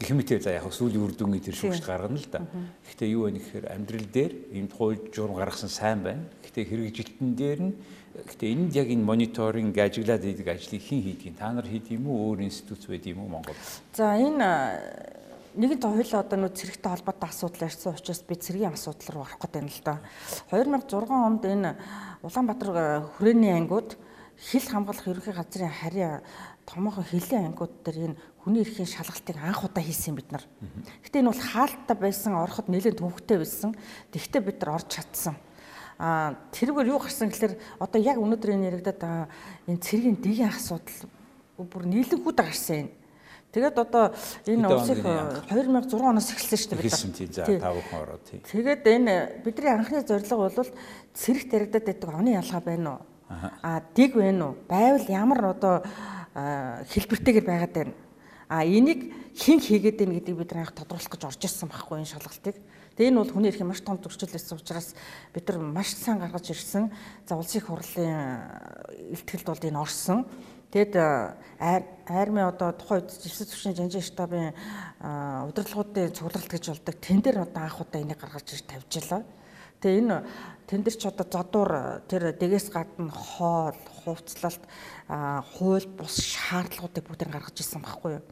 Гэх 0.00 0.16
мэт 0.16 0.42
за 0.42 0.56
яг 0.56 0.66
сүүлийн 0.70 1.02
үр 1.02 1.12
дүнгийн 1.12 1.44
тэр 1.44 1.56
шүүгч 1.58 1.84
гаргана 1.84 2.16
л 2.16 2.28
да. 2.30 2.46
Гэхдээ 2.88 3.08
юу 3.12 3.28
вэ 3.28 3.36
гэхээр 3.36 3.66
амьдрал 3.70 4.08
дээр 4.08 4.32
ийм 4.54 4.68
хууль 4.70 4.98
журам 5.12 5.36
гаргасан 5.36 5.68
сайн 5.68 6.02
байна. 6.02 6.24
Гэхдээ 6.42 6.64
хэрэгжилтэн 6.70 7.30
дээр 7.36 7.60
нь 7.60 7.74
Гэтэ 8.12 8.52
энд 8.52 8.76
яг 8.76 8.92
энэ 8.92 9.08
мониторинг 9.08 9.72
ажиглаад 9.72 10.20
идэг 10.20 10.44
ажлыг 10.52 10.84
хэн 10.84 11.00
хийдэг? 11.00 11.32
Та 11.40 11.48
нар 11.48 11.64
хийд 11.64 11.88
юм 11.88 12.12
уу? 12.12 12.36
Өөр 12.36 12.44
институт 12.44 12.84
байд 12.84 13.08
юм 13.08 13.24
уу 13.24 13.40
Монгол? 13.40 13.56
За 13.96 14.20
энэ 14.20 15.24
нэгэн 15.56 15.80
хоёул 15.80 16.12
одоо 16.20 16.36
нөө 16.44 16.52
цэрэгтэй 16.52 16.92
холбоотой 16.92 17.28
асуудал 17.32 17.72
ярьсан 17.72 17.96
учраас 17.96 18.20
би 18.20 18.36
цэргийн 18.36 18.76
асуудал 18.76 19.08
руу 19.16 19.24
орох 19.24 19.40
гэдэг 19.40 19.64
юм 19.64 19.68
л 19.72 19.80
да. 19.80 20.04
2006 20.52 21.08
онд 21.08 21.42
энэ 21.48 21.70
Улаанбаатар 22.20 23.08
хүрээний 23.16 23.56
ангиуд 23.56 23.96
хил 24.36 24.66
хамгаалах 24.68 25.08
ерөнхий 25.08 25.32
газрын 25.32 25.72
харьяа 25.72 26.20
томоохон 26.66 27.04
хилийн 27.04 27.52
ангиуд 27.52 27.72
дээр 27.84 27.98
энэ 28.12 28.16
хүний 28.44 28.62
эрхийн 28.62 28.86
шалгалтыг 28.86 29.36
анх 29.38 29.64
удаа 29.64 29.82
хийсэн 29.82 30.14
бид 30.14 30.32
нар. 30.32 30.44
Гэтэ 31.02 31.22
энэ 31.22 31.30
бол 31.30 31.42
хаалттай 31.42 31.96
байсан 31.96 32.34
ороход 32.38 32.66
нэлээд 32.68 32.98
төвөгтэй 32.98 33.38
байсан. 33.38 33.74
Тэгтээ 34.10 34.42
бид 34.42 34.58
нар 34.62 34.82
орж 34.82 34.88
чадсан. 34.90 35.36
А 35.98 36.34
тэргээр 36.50 36.90
юу 36.90 36.98
гарсан 36.98 37.30
гэхээр 37.30 37.54
одоо 37.78 38.00
яг 38.02 38.18
өнөөдөр 38.18 38.50
энэ 38.58 38.68
яригадаад 38.74 38.98
байгаа 38.98 39.28
энэ 39.70 39.84
цэргийн 39.84 40.18
дэгийн 40.18 40.50
асуудал 40.50 41.06
бүр 41.58 41.84
нийлэнхүүд 41.86 42.38
гарсан 42.42 42.76
юм. 42.86 42.90
Тэгээд 43.52 43.76
одоо 43.76 44.16
энэ 44.48 44.66
улсыг 44.66 45.04
2006 45.04 46.00
оноос 46.00 46.32
эхэлсэн 46.32 46.58
шүү 46.58 46.70
дээ 46.72 46.80
бид. 46.80 46.88
Хэлсэн 46.88 47.12
тийм 47.12 47.30
за 47.30 47.44
тав 47.44 47.76
хүн 47.76 48.00
ороод 48.00 48.22
тийм. 48.24 48.40
Тэгээд 48.48 48.82
энэ 48.88 49.14
бидний 49.44 49.68
анхны 49.68 50.00
зорилго 50.00 50.48
бол 50.48 50.70
цэрэгт 51.12 51.52
яригадаад 51.52 51.86
байдаг 51.86 52.08
оны 52.08 52.30
ялгаа 52.32 52.62
байна 52.64 52.90
уу? 52.96 53.00
А 53.60 53.84
дэг 53.92 54.16
байна 54.16 54.42
уу? 54.48 54.56
Байвал 54.66 55.04
ямар 55.04 55.40
одоо 55.52 55.84
хэлбэртэйгээр 56.34 57.46
байгаад 57.46 57.72
байна? 57.72 57.94
А 58.52 58.64
энийг 58.68 59.12
хэн 59.32 59.60
хийгээд 59.64 59.96
байна 59.96 60.14
гэдгийг 60.20 60.36
бид 60.36 60.52
анх 60.52 60.76
тодруулах 60.76 61.08
гэж 61.08 61.24
орж 61.24 61.40
ирсэн 61.40 61.72
байхгүй 61.72 62.04
энэ 62.04 62.12
шалгалтыг. 62.12 62.56
Тэгээ 62.96 63.08
энэ 63.08 63.20
бол 63.24 63.32
хүний 63.32 63.48
эрхийн 63.48 63.64
маш 63.64 63.80
том 63.80 63.96
зөрчил 63.96 64.28
байсан 64.28 64.60
учраас 64.60 64.92
бид 65.32 65.48
нар 65.48 65.58
маш 65.64 65.96
сайн 65.96 66.20
гаргаж 66.20 66.52
ирсэн. 66.52 66.92
За 67.24 67.40
улсын 67.40 67.64
хурлын 67.64 68.12
э, 68.12 69.16
илтгэлд 69.16 69.48
бол 69.48 69.64
энэ 69.64 69.80
орсон. 69.80 70.28
Тэгэд 70.68 70.94
э, 71.00 71.32
арми 72.12 72.44
одоо 72.44 72.76
тухайн 72.76 73.00
үед 73.00 73.16
жилсэд 73.16 73.48
төвшин 73.48 73.72
жанжин 73.72 74.04
штабын 74.04 74.52
э, 74.52 75.08
удирдлагуудын 75.48 76.12
цугларалт 76.12 76.52
гэж 76.52 76.64
болдог. 76.68 76.96
Тэн 77.00 77.24
дээр 77.24 77.48
одоо 77.48 77.64
анх 77.64 77.80
удаа 77.80 78.04
энийг 78.04 78.20
гаргаж 78.20 78.52
ирж 78.52 78.68
тавьжлаа. 78.68 79.24
Тэгээ 79.80 80.00
энэ 80.04 80.16
тэн 80.68 80.84
дээр 80.84 80.96
ч 81.00 81.08
одоо 81.08 81.24
зодуур 81.24 82.04
тэр 82.04 82.36
дэгээс 82.36 82.68
гадна 82.68 83.08
хоол, 83.08 83.80
хувцлалт, 84.04 84.62
хууль 85.56 85.88
бус 85.96 86.18
шаардлагуудыг 86.18 87.04
бүгдийг 87.06 87.30
гаргаж 87.32 87.56
ирсэн 87.58 87.82
байхгүй 87.82 88.18
юу? 88.18 88.24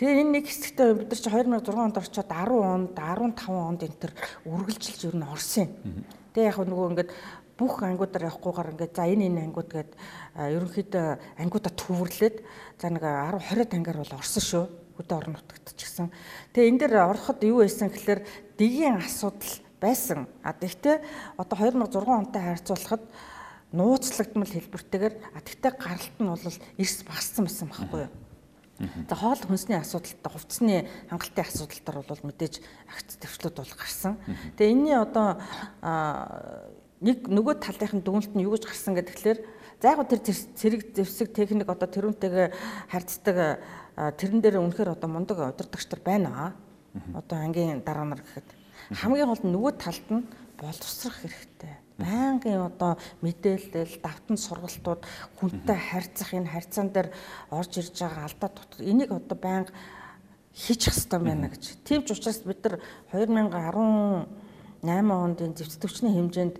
Тэгээ 0.00 0.20
энэ 0.24 0.32
нэг 0.40 0.46
хэсэгтээ 0.48 0.88
бид 0.96 1.10
нар 1.12 1.20
чи 1.20 1.28
2006 1.28 1.76
онд 1.76 1.96
орчоод 2.00 2.30
10 2.32 2.48
онд 2.56 2.96
15 2.96 3.52
онд 3.52 3.80
энэ 3.84 4.00
төр 4.00 4.12
үргэлжилж 4.48 5.00
ер 5.12 5.16
нь 5.20 5.28
орсон 5.28 5.68
юм. 5.68 6.06
Тэгээ 6.32 6.48
яг 6.48 6.58
нөгөө 6.64 6.88
ингээд 6.96 7.10
бүх 7.60 7.84
ангиудаар 7.84 8.26
явахгүйгээр 8.32 8.72
ингээд 8.72 8.96
за 8.96 9.04
энэ 9.04 9.26
энэ 9.28 9.42
ангиуд 9.52 9.68
гээд 9.68 9.90
ерөнхийдөө 10.32 11.06
ангиудаа 11.38 11.72
төвөрлээд 11.76 12.36
за 12.80 12.86
нэг 12.88 13.04
10 13.04 13.36
20 13.52 13.68
тангаар 13.68 13.98
бол 14.00 14.16
орсон 14.16 14.42
шүү. 14.42 14.64
Хөдөө 14.96 15.16
орон 15.20 15.36
гэсэн. 15.92 16.08
Тэгээ 16.56 16.68
энэ 16.72 16.80
дээр 16.80 16.94
ороход 17.12 17.38
юу 17.44 17.60
байсан 17.60 17.92
гэхээр 17.92 18.20
дэгийн 18.56 18.96
асуудал 18.96 19.54
байсан. 19.76 20.24
А 20.40 20.56
тэгтээ 20.56 21.04
одоо 21.36 21.56
2006 21.58 22.08
онтой 22.08 22.42
харьцуулахад 22.42 23.02
нууцлагдмал 23.72 24.52
хэлбэртэйгээр 24.52 25.14
а 25.32 25.38
тэгтээ 25.40 25.72
гаралт 25.76 26.16
нь 26.20 26.28
бол 26.28 26.44
эрс 26.78 26.98
багассан 27.08 27.44
байсан 27.48 27.68
байхгүй 27.68 28.00
юу. 28.06 28.12
За 29.08 29.14
хоол 29.14 29.38
хүнсний 29.38 29.78
асуудалтай 29.78 30.32
хувцсны 30.32 30.76
хангалттай 31.08 31.44
асуудал 31.44 31.80
төр 31.86 31.96
бол 32.02 32.22
мэдээж 32.26 32.60
агц 32.90 33.16
төвчлүүд 33.20 33.56
бол 33.62 33.74
гарсан. 33.78 34.18
Тэгээ 34.58 34.72
энэний 34.74 34.98
одоо 34.98 35.38
нэг 37.00 37.30
нөгөө 37.30 37.62
талынхын 37.62 38.02
дүгнэлт 38.02 38.34
нь 38.34 38.42
юу 38.42 38.58
гэж 38.58 38.66
гарсан 38.66 38.98
гэхээр 38.98 39.38
за 39.82 39.86
яг 39.86 40.02
тэр 40.08 40.22
цэрэг 40.22 40.94
зэвсэг 40.98 41.30
техник 41.30 41.68
одоо 41.70 41.86
тэрүүнтэйгээ 41.86 42.48
харьцдаг 42.90 43.62
тэрэн 44.18 44.40
дээр 44.42 44.62
үнэхээр 44.62 44.94
одоо 44.98 45.08
мундаг 45.10 45.38
удирдагч 45.42 45.86
нар 45.90 46.02
байна. 46.02 46.54
Одоо 47.14 47.38
ангийн 47.38 47.82
дараа 47.86 48.06
нар 48.06 48.22
гэхэд 48.22 48.46
хамгийн 48.98 49.30
гол 49.30 49.42
нь 49.46 49.54
нөгөө 49.54 49.72
талд 49.78 50.06
нь 50.10 50.26
боловсрох 50.58 51.22
хэрэгтэй. 51.22 51.81
Байнгын 51.98 52.72
одоо 52.72 52.96
мэдээлэл, 53.20 54.00
давтан 54.00 54.36
сургалтууд 54.36 55.02
хүнтэй 55.36 55.76
харьцах 55.76 56.32
энэ 56.32 56.52
харьцаан 56.52 56.88
дээр 56.92 57.08
орж 57.50 57.72
ирж 57.78 57.96
байгаа 57.98 58.24
алдаа 58.28 58.50
дотор 58.52 58.80
энийг 58.80 59.10
одоо 59.12 59.36
байнга 59.36 59.72
хийчих 60.54 60.94
хэрэгтэй 60.94 61.20
байна 61.20 61.48
гэж. 61.48 61.62
Тийм 61.84 62.04
ч 62.04 62.12
учраас 62.12 62.40
бид 62.44 62.64
нар 62.64 62.80
2018 63.12 63.52
онд 64.84 65.38
энэ 65.40 65.56
зэвсэг 65.56 65.80
төвчний 65.80 66.12
хэмжээнд 66.16 66.56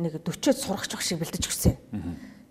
нэг 0.00 0.12
40-од 0.24 0.58
сурагч 0.58 0.92
шиг 1.00 1.20
бэлдэж 1.20 1.44
өгсөн. 1.44 1.76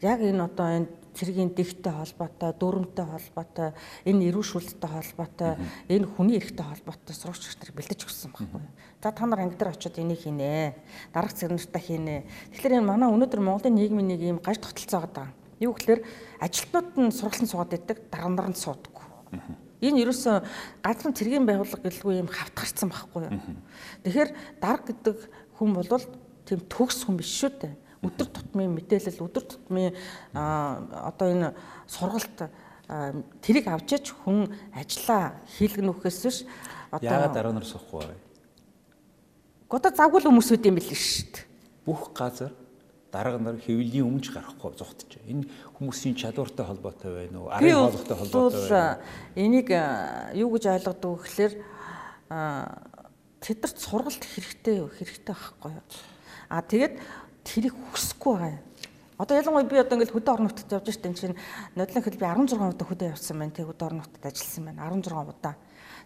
Яг 0.02 0.22
энэ 0.22 0.46
одоо 0.46 0.68
энэ 0.70 0.88
цэргийн 1.20 1.52
дэгтэй 1.52 1.92
холбоотой, 1.92 2.56
дөрөмтэй 2.56 3.04
холбоотой, 3.04 3.70
энэ 4.08 4.32
эрүүшүүлэлттэй 4.32 4.90
холбоотой, 4.90 5.52
энэ 5.92 6.08
хүний 6.16 6.40
эрхтэй 6.40 6.64
холбоотой 6.64 7.16
сурагч 7.16 7.60
нар 7.60 7.76
бэлдэж 7.76 8.00
өгсөн 8.08 8.32
байхгүй. 8.32 8.64
За 9.04 9.12
та 9.12 9.26
нар 9.28 9.44
анги 9.44 9.60
дээр 9.60 9.76
очиод 9.76 10.00
энийг 10.00 10.24
хийнэ. 10.24 10.80
Дараг 11.12 11.36
цэгнэртэ 11.36 11.80
хийнэ. 11.80 12.24
Тэгэхээр 12.56 12.80
энэ 12.80 12.88
манай 12.88 13.12
өнөөдөр 13.12 13.44
Монголын 13.44 13.76
нийгмийн 13.76 14.08
нэг 14.16 14.22
юм 14.24 14.40
гаж 14.40 14.64
тогтолцоо 14.64 15.04
байгаа. 15.04 15.28
Юу 15.60 15.76
гэхээр 15.76 16.08
ажилтнууд 16.40 16.96
нь 16.96 17.12
сургалтын 17.12 17.52
суугаад 17.52 17.76
идэг, 17.76 18.08
дарга 18.08 18.32
нар 18.32 18.48
нь 18.48 18.56
суудаг. 18.56 18.96
Энэ 19.80 20.04
ерөөсөө 20.04 20.36
газрын 20.84 21.16
цэргийн 21.16 21.48
байгууллага 21.48 21.88
гэлгүй 21.88 22.20
юм 22.20 22.28
хавтгарцсан 22.28 22.92
байхгүй 22.92 23.28
юу. 23.28 23.40
Тэгэхээр 24.04 24.30
дарга 24.60 24.92
гэдэг 24.92 25.18
хүн 25.56 25.72
бол 25.76 26.04
тийм 26.44 26.60
төгс 26.68 27.08
хүн 27.08 27.16
биш 27.16 27.32
шүү 27.40 27.52
дээ. 27.64 27.76
Өдөр 28.00 28.28
тутмын 28.32 28.72
мэдээлэл, 28.80 29.28
өдөр 29.28 29.44
тутмын 29.44 29.92
одоо 30.32 31.28
энэ 31.28 31.52
сургалт 31.84 32.48
тэрийг 33.44 33.68
авч 33.68 34.00
яж 34.00 34.06
хүн 34.24 34.48
ажиллаа 34.72 35.36
хийлгэнөхөөс 35.60 36.18
биш 36.24 36.38
одоо 36.90 37.06
яагаад 37.06 37.36
дараа 37.36 37.54
нар 37.54 37.68
сухгүй 37.68 38.08
вэ? 38.08 38.16
Одоо 39.70 39.92
завгүй 39.94 40.24
л 40.24 40.30
хүмүүс 40.32 40.50
үт 40.56 40.66
юм 40.66 40.80
бэл 40.80 40.90
шүү 40.96 41.28
дээ. 41.30 41.46
Бүх 41.86 42.10
газар 42.16 42.56
дарга 43.12 43.38
нар 43.38 43.58
хэвлийн 43.62 44.06
өмж 44.06 44.32
гарахгүй 44.34 44.74
зугтж. 44.74 45.22
Энэ 45.28 45.46
хүмүүсийн 45.78 46.16
чадвартай 46.18 46.66
холбоотой 46.66 47.12
байна 47.14 47.38
уу? 47.42 47.50
Арын 47.54 47.74
хоолойтой 47.78 48.18
холбоотой 48.18 48.70
байна? 48.70 49.04
Энийг 49.36 49.70
юу 50.40 50.50
гэж 50.58 50.64
ойлгодог 50.74 51.18
вэ 51.18 51.24
гэхээр 51.26 51.54
тэдэрт 53.42 53.78
сургалт 53.78 54.24
хэрэгтэй 54.26 54.86
хэрэгтэй 54.90 55.34
байхгүй 55.34 55.72
юу? 55.78 55.86
А 56.50 56.62
тэгээд 56.62 56.98
тэрийг 57.44 57.76
хүсэхгүй 57.92 58.34
байгаа 58.34 58.52
юм. 58.56 58.64
Одоо 59.20 59.36
ялангуяа 59.36 59.68
би 59.68 59.78
одоо 59.80 59.96
ингээд 60.00 60.16
хөдөө 60.16 60.34
орон 60.34 60.48
нутгад 60.48 60.76
явж 60.80 60.88
штэ 60.96 61.12
энэ 61.12 61.20
чинь 61.20 61.40
нодлон 61.76 62.04
хэл 62.04 62.20
би 62.20 62.26
16 62.26 62.56
удаа 62.56 62.88
хөдөө 62.88 63.08
явсан 63.12 63.36
байна. 63.40 63.52
Тэг 63.52 63.68
хөдөө 63.68 63.88
орон 63.92 64.00
нутгад 64.00 64.26
ажилласан 64.32 64.64
байна. 64.64 64.88
16 64.88 65.28
удаа. 65.28 65.56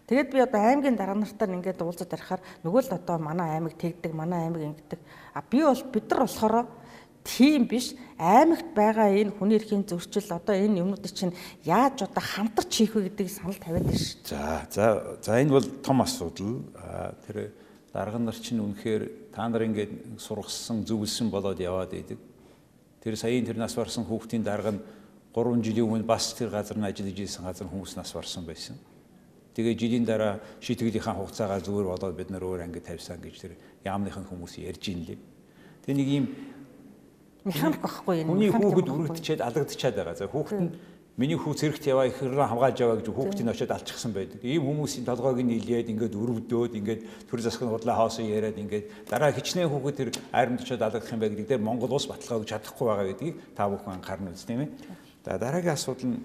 Тэгээд 0.09 0.29
би 0.33 0.39
одоо 0.41 0.59
аймгийн 0.59 0.97
дарга 0.97 1.15
нартай 1.15 1.47
ингээд 1.47 1.79
уулзаад 1.79 2.11
ярихаар 2.11 2.41
нөгөө 2.65 2.81
л 2.83 2.97
одоо 2.97 3.17
манай 3.21 3.55
аймаг 3.55 3.77
тэгдэг, 3.77 4.11
манай 4.17 4.49
аймаг 4.49 4.61
ингэдэг. 4.65 4.99
А 5.31 5.39
би 5.45 5.61
бол 5.63 5.83
бид 5.93 6.09
нар 6.09 6.19
болохоор 6.25 6.67
тийм 7.23 7.67
биш 7.67 7.95
аймагт 8.19 8.75
байгаа 8.75 9.15
энэ 9.15 9.31
хүний 9.31 9.57
эрхийн 9.61 9.87
зөрчил 9.87 10.27
одоо 10.27 10.55
энэ 10.55 10.83
юмнуудыг 10.83 11.13
чинь 11.15 11.31
яаж 11.63 12.03
одоо 12.03 12.19
хамтарч 12.19 12.71
хийх 12.83 12.95
вэ 12.95 13.07
гэдгийг 13.07 13.31
санал 13.31 13.55
тавиад 13.55 13.87
байна 13.87 13.95
шүү. 13.95 14.27
За 14.27 14.67
за 14.67 14.83
за 15.23 15.39
энэ 15.39 15.55
бол 15.55 15.67
том 15.79 16.01
асуудал. 16.03 16.67
Тэр 17.23 17.55
дарга 17.93 18.17
нар 18.17 18.33
чинь 18.33 18.59
үнэхээр 18.59 19.31
та 19.31 19.45
нар 19.47 19.69
ингээд 19.69 20.17
сургасан 20.17 20.81
зөвлөсөн 20.81 21.29
болоод 21.29 21.61
яваад 21.61 21.93
идэг. 21.93 22.17
Тэр 23.05 23.15
саяын 23.15 23.45
тэр 23.45 23.61
нас 23.61 23.77
барсан 23.77 24.03
хүүхдийн 24.09 24.41
дарга 24.41 24.73
нь 24.73 24.81
3 25.33 25.61
жилийн 25.61 25.85
өмнө 25.85 26.05
бас 26.05 26.33
тэр 26.33 26.49
газар 26.49 26.77
нь 26.77 26.85
ажиллаж 26.89 27.17
ирсэн 27.21 27.45
газар 27.45 27.69
хүмүүс 27.69 27.93
нас 27.97 28.09
барсан 28.13 28.45
байсан. 28.49 28.77
Тэгээ 29.53 29.77
жилийн 29.77 30.05
дараа 30.05 30.41
шийтгэлийнхаа 30.57 31.13
хугацаагаа 31.13 31.61
зүгээр 31.61 31.87
болоод 31.93 32.17
бид 32.17 32.33
нар 32.33 32.41
өөр 32.41 32.65
ангид 32.65 32.89
тавьсан 32.89 33.21
гэж 33.21 33.35
тэр 33.37 33.53
яамныхын 33.85 34.25
хүмүүс 34.25 34.57
ярьж 34.65 34.89
ин 34.89 35.05
лээ. 35.05 35.19
Тэгээ 35.85 35.97
нэг 36.01 36.09
юм 36.09 36.25
механик 37.45 37.81
байхгүй 37.81 38.15
юм. 38.25 38.27
Хүний 38.33 38.49
хүүхэд 38.49 38.89
өрөвдчихэд 38.89 39.41
алгадчихад 39.45 39.93
байгаа. 39.93 40.15
За 40.17 40.25
хүүхэд 40.25 40.61
нь 40.61 40.71
Миний 41.13 41.37
хүү 41.37 41.53
зэрэгт 41.53 41.85
яваа 41.85 42.09
их 42.09 42.17
хэрэг 42.17 42.41
хамгаалж 42.41 42.79
яваа 42.81 42.97
гэж 42.97 43.13
хүүхдийн 43.13 43.53
очиод 43.53 43.69
алчихсан 43.69 44.17
байдаг. 44.17 44.41
Ийм 44.41 44.65
хүмүүсийн 44.65 45.05
толгойг 45.05 45.45
нь 45.45 45.61
илээд 45.61 45.93
ингээд 45.93 46.17
өрөвдөөд 46.17 46.73
ингээд 46.73 47.29
төр 47.29 47.37
засгийн 47.37 47.69
худлаа 47.69 48.01
хоосон 48.01 48.25
яриад 48.25 48.57
ингээд 48.57 49.13
дараа 49.13 49.29
хичнээн 49.29 49.69
хүүхэд 49.69 49.93
тэр 49.93 50.09
айрамд 50.33 50.65
очиод 50.65 50.81
алгах 50.81 51.05
юм 51.13 51.21
байна 51.21 51.37
гэдэг 51.37 51.53
дээр 51.53 51.61
Монгол 51.61 51.93
улс 51.93 52.09
баталгаа 52.09 52.41
өгч 52.41 52.49
чадахгүй 52.49 52.85
байгаа 52.89 53.07
гэдгийг 53.13 53.35
та 53.53 53.69
бүхэн 53.69 53.93
анхаарна 54.01 54.33
үст 54.33 54.49
тийм 54.49 54.65
ээ. 54.65 54.73
За 55.21 55.37
дараагийн 55.37 55.77
асуудал 55.77 56.09
нь 56.09 56.17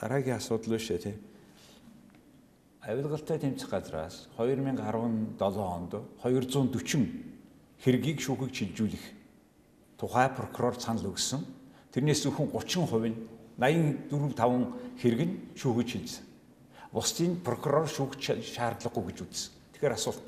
дараагийн 0.00 0.40
асуудал 0.40 0.72
биш 0.80 0.88
тийм. 0.88 1.20
Авилгалтай 2.80 3.36
тэмцэх 3.44 3.68
газраас 3.68 4.32
2017 4.40 5.36
онд 5.36 5.92
240 6.16 6.64
хэргийг 7.84 8.24
шүүхийг 8.24 8.56
шилжүүлэх 8.56 9.04
тухай 10.00 10.32
прокурор 10.32 10.80
санал 10.80 11.12
өгсөн 11.12 11.59
Тэрнээс 11.90 12.22
зөвхөн 12.22 12.50
30% 12.54 13.10
нь 13.10 13.18
84 13.58 14.34
5 14.38 15.00
хэрэг 15.02 15.20
нь 15.26 15.34
шүүгэж 15.58 15.88
шилжсэн. 15.90 16.24
Бусдын 16.94 17.38
прокурор 17.42 17.86
шүүгч 17.90 18.40
шаардлагагүй 18.54 19.10
гэж 19.10 19.18
үзсэн. 19.26 19.50
Тэгэхээр 19.74 19.94
асуулт 19.94 20.22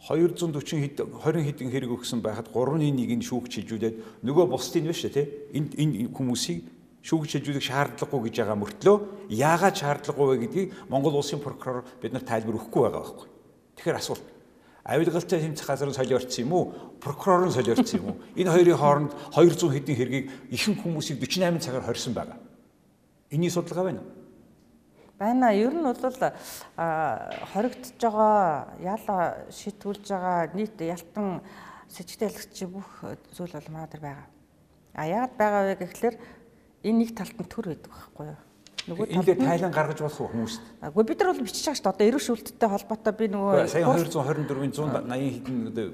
240 0.00 0.80
хэд 0.80 0.96
20 1.04 1.44
хэдэн 1.44 1.68
хэрэг 1.68 1.90
өгсөн 1.92 2.24
байхад 2.24 2.48
3-ны 2.48 2.88
1-ийг 2.88 3.20
шүүгч 3.20 3.52
шилжүүлээд 3.60 4.24
нөгөө 4.24 4.46
бусдын 4.48 4.88
биш 4.88 5.04
үү 5.04 5.12
те 5.12 5.28
энэ 5.52 6.08
хүмүүсийг 6.16 6.64
шүүгч 7.04 7.36
шилжүүлэх 7.36 7.64
шаардлагагүй 7.68 8.32
гэж 8.32 8.36
байгаа 8.40 8.56
мөртлөө 8.64 8.96
яагаад 9.28 9.76
шаардлагагүй 9.76 10.26
вэ 10.28 10.36
гэдгийг 10.44 10.68
Монгол 10.88 11.20
улсын 11.20 11.44
прокурор 11.44 11.84
бид 12.00 12.16
нар 12.16 12.24
тайлбар 12.24 12.56
өгөхгүй 12.56 12.80
байгаа 12.88 13.00
байхгүй. 13.04 13.28
Тэгэхээр 13.76 14.00
асуулт 14.00 14.24
авилгалтай 14.84 15.40
тэмцэх 15.40 15.66
газар 15.66 15.88
нь 15.88 15.94
солиорцсон 15.94 16.44
юм 16.44 16.52
уу? 16.52 16.64
Прокурор 17.00 17.46
нь 17.46 17.52
солиорцсон 17.52 18.00
юм 18.00 18.06
уу? 18.08 18.16
Энэ 18.36 18.50
хоёрын 18.50 18.78
хооронд 18.78 19.12
200 19.34 19.70
хэдэн 19.70 19.96
хэргийг 19.96 20.26
ихэнх 20.50 20.80
хүмүүсийг 20.82 21.20
48 21.20 21.60
цагаар 21.60 21.84
хорьсон 21.84 22.14
байгаа. 22.14 22.38
Эний 23.30 23.50
судалгаа 23.50 23.84
байна 23.84 24.00
уу? 24.00 24.10
Байна. 25.20 25.52
Ер 25.52 25.74
нь 25.74 25.84
бол 25.84 25.96
хоригдож 27.52 28.00
байгаа, 28.00 28.72
яла 28.80 29.16
шитгүүлж 29.52 30.06
байгаа 30.08 30.48
нийт 30.56 30.80
ялтан 30.80 31.44
сэжигтэлэгч 31.92 32.56
бүх 32.72 33.04
зүйл 33.36 33.52
бол 33.52 33.68
манай 33.68 33.88
дээр 33.92 34.00
байгаа. 34.00 34.28
А 34.94 35.06
яагаад 35.06 35.34
байгаа 35.36 35.62
вэ 35.68 35.74
гэхэлэр 35.76 36.16
энэ 36.88 36.98
нэг 37.04 37.10
талд 37.12 37.36
нь 37.36 37.52
төр 37.52 37.66
байдаг 37.68 37.92
байхгүй 37.92 38.26
юу? 38.32 38.40
Нөгөө 38.88 39.06
нь 39.12 39.44
тайлан 39.44 39.72
гаргаж 39.74 40.00
болох 40.00 40.30
хүмүүст. 40.32 40.60
Гэхдээ 40.80 41.08
бид 41.10 41.20
нар 41.20 41.30
бол 41.34 41.44
бичиж 41.44 41.64
байгаа 41.68 41.76
шүү 41.76 41.84
дээ. 41.84 41.92
Одоо 41.92 42.06
эрүү 42.08 42.22
шүүлттэй 42.24 42.68
холбоотой 42.70 43.14
би 43.18 43.26
нөгөө 43.28 43.68
сая 43.68 43.84
224-ийн 43.84 44.72
180 44.72 45.44
хэдэн 45.44 45.90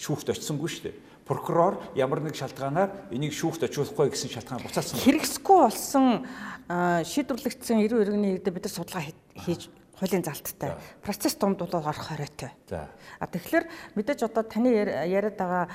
шүүхт 0.00 0.32
очисонгүй 0.32 0.70
шүү 0.72 0.84
дээ. 0.88 0.96
Прокурор 1.28 1.76
ямар 1.94 2.24
нэг 2.24 2.34
шалтгаанаар 2.34 3.12
энийг 3.12 3.36
шүүхт 3.36 3.68
очиулахгүй 3.68 4.10
гэсэн 4.10 4.32
шалтгаан 4.34 4.64
буцаасан. 4.64 4.98
Хэрэгсгүй 4.98 5.58
болсон 5.60 6.24
шийдвэрлэгдсэн 6.70 7.84
эрүү 7.86 8.02
иргэний 8.08 8.32
хэдэ 8.40 8.50
бид 8.50 8.64
нар 8.66 8.74
судалгаа 8.74 9.04
хийж 9.44 9.68
хуулийн 10.00 10.24
залттай. 10.24 10.80
Процесс 11.04 11.36
дунд 11.36 11.60
бол 11.60 11.68
орох 11.68 12.00
хориотой. 12.00 12.50
За. 12.68 12.88
А 13.20 13.28
тэгэхээр 13.28 13.68
мэдээж 14.00 14.24
одоо 14.24 14.42
таны 14.48 14.72
яриад 14.72 15.36
байгаа 15.36 15.68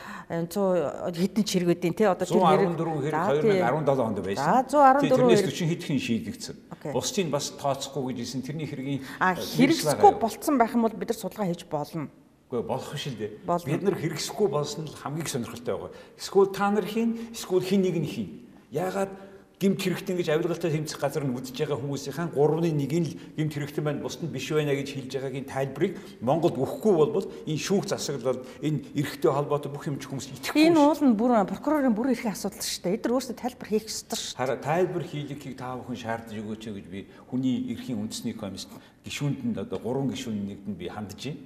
100 0.49 1.13
хэдэн 1.13 1.45
чиргүүдийн 1.45 1.93
тий 1.93 2.09
одоо 2.09 2.25
тэр 2.25 2.41
хэрэг 2.41 2.73
114 2.73 3.05
хэрэг 3.05 3.85
2017 3.85 4.01
онд 4.01 4.19
байсан. 4.25 4.65
За 4.65 4.97
114 4.97 5.13
тэрнээс 5.13 5.45
40 5.45 5.69
хэдхэн 5.69 5.99
шийдэгдсэн. 6.01 6.55
Бусдыг 6.89 7.29
бас 7.29 7.53
тооцохгүй 7.53 8.17
гэжсэн 8.17 8.41
тэрний 8.41 8.65
хэргийн 8.65 9.05
А 9.21 9.37
хэрэгсэхгүй 9.37 10.17
болцсон 10.17 10.57
байх 10.57 10.73
юм 10.73 10.89
бол 10.89 10.97
бид 10.97 11.13
нар 11.13 11.21
судалгаа 11.21 11.45
хийж 11.45 11.69
болно. 11.69 12.09
Үгүй 12.49 12.61
болох 12.65 12.89
биш 12.93 13.05
л 13.09 13.17
дээ. 13.17 13.45
Бид 13.45 13.81
нар 13.85 13.97
хэрэгсэхгүй 13.97 14.47
болсон 14.49 14.85
л 14.89 14.97
хамгийн 14.97 15.29
сонирхолтой 15.29 15.73
байгаа. 15.77 15.93
Эсвэл 16.17 16.49
та 16.53 16.69
нар 16.69 16.85
хийн, 16.85 17.33
эсвэл 17.33 17.61
хин 17.61 17.81
нэг 17.81 17.97
нь 17.97 18.09
хийн. 18.09 18.29
Яагаад 18.69 19.09
гимт 19.59 19.79
хэрэгтэн 19.79 20.19
гэж 20.19 20.27
авилгалтай 20.35 20.71
тэмцэх 20.71 20.99
газар 20.99 21.23
нь 21.23 21.31
үзэж 21.31 21.55
байгаа 21.55 21.79
хүмүүсийн 21.79 22.35
3-ны 22.35 22.69
1-ийг 22.75 22.93
л 23.07 23.15
гимт 23.39 23.53
хэрэгтэн 23.55 23.83
байна 23.87 24.03
бусдад 24.03 24.27
биш 24.27 24.51
байна 24.51 24.75
гэж 24.75 24.89
хэлж 24.91 25.11
байгаагийн 25.15 25.47
тайлбарыг 25.47 25.93
Монголд 26.19 26.59
өгөхгүй 26.59 26.93
болбол 26.99 27.27
энэ 27.47 27.63
шүүх 27.63 27.87
засаглал 27.87 28.43
энэ 28.59 28.83
эрхтэй 28.99 29.31
холбоотой 29.31 29.71
бүх 29.71 29.87
юм 29.87 29.95
ч 29.95 30.11
хүмүүс 30.11 30.27
итгэхгүй. 30.51 30.59
Энэ 30.59 30.75
уул 30.75 31.01
нь 31.07 31.15
бүр 31.15 31.39
прокурорын 31.47 31.95
бүр 31.95 32.11
эрхийн 32.11 32.35
асуудал 32.35 32.59
шүү 32.59 32.83
дээ. 32.83 32.95
Эдгээр 32.99 33.15
өөрсдөө 33.15 33.37
тайлбар 33.39 33.69
хийх 33.71 33.87
ёстой 33.87 34.19
шүү. 34.19 34.35
Хараа 34.35 34.59
тайлбар 34.59 35.03
хийлгэхийг 35.07 35.55
та 35.55 35.79
бүхэн 35.79 36.03
шаардж 36.03 36.35
өгөөч 36.35 36.63
гэж 36.75 36.87
би 36.91 37.07
хүний 37.31 37.71
эрхийн 37.71 38.03
үндэсний 38.03 38.35
комисс 38.35 38.67
гишүүнд 39.07 39.39
нь 39.39 39.55
одоо 39.55 39.79
3 39.79 40.11
гишүүний 40.11 40.43
нэгд 40.51 40.67
нь 40.67 40.75
би 40.75 40.91
хандж 40.91 41.15
байна. 41.31 41.39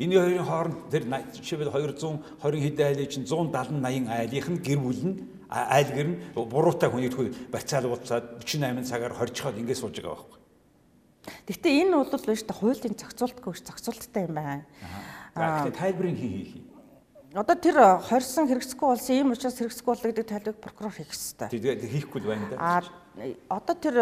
Энэ 0.00 0.16
хоёрын 0.16 0.48
хооронд 0.48 0.78
тэр 0.88 1.04
жишээлбэл 1.40 1.72
220 1.76 2.20
хэдэн 2.40 2.86
айлын 2.88 3.08
чинь 3.08 3.26
170 3.28 3.80
80 3.84 4.08
айлынх 4.08 4.48
нь 4.48 4.60
гэр 4.64 4.80
бүл 4.80 5.02
нь 5.04 5.16
айл 5.50 5.90
гэр 5.90 6.08
нь 6.08 6.16
буруутай 6.34 6.90
хүний 6.90 7.10
тхүү 7.10 7.50
бацаал 7.50 7.90
ууцаад 7.90 8.38
48 8.46 8.86
цагаар 8.86 9.14
хоржиход 9.18 9.58
ингэ 9.58 9.74
сууж 9.74 9.98
байгаа 9.98 10.14
байхгүй. 10.14 10.38
Гэхдээ 11.50 11.74
энэ 11.84 11.94
бол 11.98 12.26
биш 12.30 12.42
та 12.46 12.54
хуулийн 12.54 12.94
зохицуултгүй 12.94 13.52
зохицуулттай 13.58 14.22
юм 14.30 14.34
байна. 14.38 14.64
Аа 15.34 15.66
гэхдээ 15.66 15.74
тайлбарыг 15.74 16.16
хий 16.16 16.32
хий. 16.54 16.62
Одоо 17.30 17.54
тэр 17.54 17.78
хорьсон 18.02 18.50
хэрэгсэхгүй 18.50 18.88
болсон 18.90 19.14
ийм 19.14 19.30
учраас 19.30 19.54
хэрэгсэхгүй 19.54 19.86
боллоо 19.94 20.10
гэдэг 20.10 20.26
тайлбарыг 20.26 20.58
прокурор 20.58 20.90
хийх 20.90 21.14
хэрэгтэй. 21.14 21.46
Тэгээд 21.46 21.80
хийхгүй 21.86 22.20
байна 22.26 22.50
да. 22.50 22.58
Аа 22.58 22.82
одоо 23.46 23.74
тэр 23.78 23.96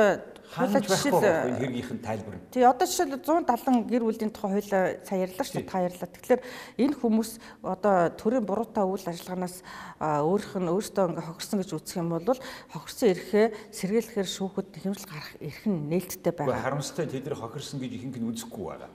хуулиа 0.48 0.80
жишээл 0.80 1.20
энэ 1.20 1.60
хэргийнхэн 1.60 2.00
тайлбар. 2.00 2.40
Тий 2.48 2.64
одоо 2.64 2.88
жишээл 2.88 3.20
170 3.20 3.84
гэр 3.84 4.04
бүлийн 4.08 4.32
тухай 4.32 4.56
хуулиа 4.56 5.04
сая 5.04 5.28
ярьлаа 5.28 5.44
шүү 5.44 5.60
дээ 5.60 5.68
та 5.68 5.84
ярьлаа. 5.84 6.08
Тэгэхээр 6.08 6.40
энэ 6.88 6.94
хүмүүс 7.04 7.30
одоо 7.68 7.96
төрийн 8.16 8.48
буруутай 8.48 8.84
үйл 8.88 9.04
ажиллагаанаас 9.04 9.60
өөрөх 10.00 10.52
нь 10.56 10.72
өөртөө 10.72 11.04
ингээ 11.12 11.28
хохирсон 11.28 11.58
гэж 11.60 11.70
үзэх 11.76 12.00
юм 12.00 12.08
бол 12.16 12.40
хохирсон 12.72 13.08
эрхээ 13.12 13.46
сэргийлэхээр 13.76 14.28
шүүхэд 14.28 14.68
хэмжил 14.88 15.04
гарах 15.04 15.32
эрх 15.36 15.62
нь 15.68 15.84
нээлттэй 15.92 16.32
байгаа. 16.32 16.64
Харамсалтай 16.64 17.12
тэд 17.12 17.28
нар 17.28 17.36
хохирсон 17.44 17.76
гэж 17.76 17.92
ихэнх 17.92 18.16
нь 18.24 18.28
үзэхгүй 18.32 18.64
байгаа. 18.72 18.92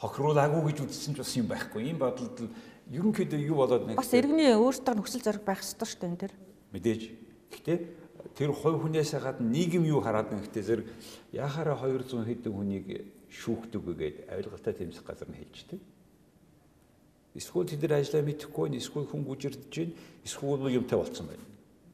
Хохируулаагүй 0.00 0.72
гэж 0.72 0.84
үзсэн 0.84 1.16
ч 1.16 1.24
бас 1.24 1.32
юм 1.36 1.48
байхгүй. 1.48 1.88
Ийм 1.88 1.96
бодлол 1.96 2.52
ерөнхийдөө 2.90 3.40
юу 3.46 3.56
болоод 3.62 3.86
нэг 3.86 3.96
бас 4.00 4.10
иргэний 4.16 4.56
өөртөө 4.58 4.94
нөхцөл 4.98 5.22
зориг 5.22 5.44
байх 5.46 5.62
ёстой 5.62 5.86
шүү 5.86 6.00
дээ 6.00 6.10
энэ 6.10 6.22
төр. 6.26 6.32
Мэдээж. 6.72 7.02
Гэхдээ 7.52 7.78
тэр 8.34 8.50
хувь 8.50 8.80
хүнээс 8.82 9.12
гадна 9.20 9.46
нийгэм 9.46 9.84
юу 9.86 10.00
хараад 10.00 10.32
байна 10.32 10.42
гэхдээ 10.42 10.64
зэрэг 10.66 10.86
яхаараа 11.36 11.76
200 11.78 12.26
хэдэн 12.26 12.52
хүнийг 12.52 12.86
шүүхдэг 13.28 13.82
гээд 13.96 14.16
авилгалтай 14.32 14.74
тэмцэх 14.74 15.04
газар 15.04 15.28
нь 15.28 15.38
хэлждэг. 15.38 15.80
Эсвэл 17.32 17.64
тэд 17.64 17.80
нар 17.80 17.96
ажиллаа 18.00 18.24
мэдэхгүй, 18.28 18.76
эсвэл 18.76 19.08
хүн 19.08 19.24
гүжирдэж 19.24 19.74
эсвэл 20.24 20.68
юмтай 20.68 21.00
болцсон 21.00 21.32
байна. 21.32 21.44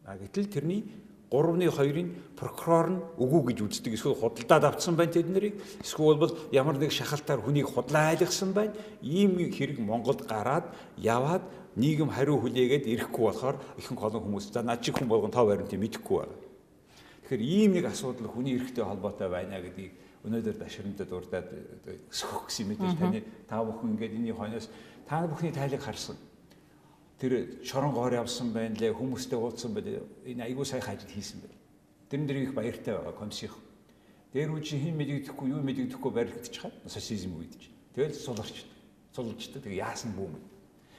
А 0.03 0.19
гэтэл 0.19 0.51
тэрний 0.51 0.83
3-ны 1.31 1.69
2-ын 1.69 2.09
прокурор 2.37 2.89
нь 2.89 3.01
үгүй 3.21 3.53
гэж 3.53 3.59
үздэг. 3.61 3.93
Эсвэл 3.95 4.17
худалдаад 4.17 4.65
авцсан 4.65 4.97
байна 4.97 5.13
тэд 5.13 5.29
нарыг. 5.29 5.61
Эсвэл 5.85 6.17
бол 6.17 6.33
ямар 6.53 6.81
нэг 6.81 6.89
шахалтаар 6.89 7.45
хүнийг 7.45 7.69
худлаа 7.69 8.17
айлгсан 8.17 8.57
байна. 8.57 8.73
Ийм 9.05 9.37
хэрэг 9.53 9.77
Монголд 9.77 10.25
гараад 10.25 10.73
яваад 10.97 11.45
нийгэм 11.77 12.09
хариу 12.09 12.41
хүлээгээд 12.41 12.89
ирэхгүй 12.89 13.25
болохоор 13.29 13.57
ихэнх 13.77 14.01
олон 14.01 14.25
хүмүүс 14.25 14.49
за 14.57 14.65
над 14.65 14.81
чиг 14.81 14.97
хүн 14.97 15.09
болгон 15.09 15.31
тав 15.31 15.47
баримтыг 15.47 15.77
мэдэхгүй 15.77 16.17
байна. 16.25 16.37
Тэгэхээр 17.29 17.43
ийм 17.45 17.71
нэг 17.77 17.85
асуудал 17.93 18.33
хүний 18.33 18.57
эрхтэй 18.57 18.85
холбоотой 18.89 19.29
байна 19.29 19.61
гэдгийг 19.61 19.93
өнөөдөр 20.25 20.57
дашрамдад 20.59 21.09
дурдаад 21.09 21.49
сөхөх 22.11 22.49
гэсэн 22.49 22.73
мэдээж 22.73 22.97
таны 22.99 23.21
та 23.47 23.63
бүхэн 23.63 23.95
ингээд 23.95 24.17
энэний 24.17 24.35
хойноос 24.35 24.67
та 25.07 25.29
бүхний 25.29 25.53
тайлыг 25.53 25.85
харсан 25.85 26.17
тэр 27.19 27.63
шорон 27.67 27.93
гоор 27.93 28.15
явсан 28.15 28.53
байна 28.55 28.79
лээ 28.79 28.95
хүмүүстэй 28.95 29.39
уулзсан 29.39 29.75
байна 29.75 30.03
энэ 30.25 30.45
айгүй 30.47 30.65
сайхан 30.65 30.95
ажил 30.95 31.11
хийсэн 31.11 31.43
байна. 31.43 31.59
Тэрэн 32.11 32.27
дээр 32.27 32.43
их 32.47 32.55
баяртай 32.55 32.95
байгаа 32.95 33.19
комиссийн 33.19 33.53
дээр 34.33 34.51
үе 34.55 34.63
чи 34.63 34.79
хэн 34.79 34.97
мэдэгдэхгүй 34.97 35.49
юу 35.51 35.63
мэдэгдэхгүй 35.65 36.13
барилгдчих 36.13 36.63
хаа 36.63 36.73
социализм 36.87 37.41
үед 37.41 37.53
чи 37.57 37.73
тэгэл 37.97 38.13
суларч 38.15 38.65
сулждаг 39.17 39.65
тэгээ 39.65 39.83
яасан 39.83 40.13
бүүм 40.13 40.37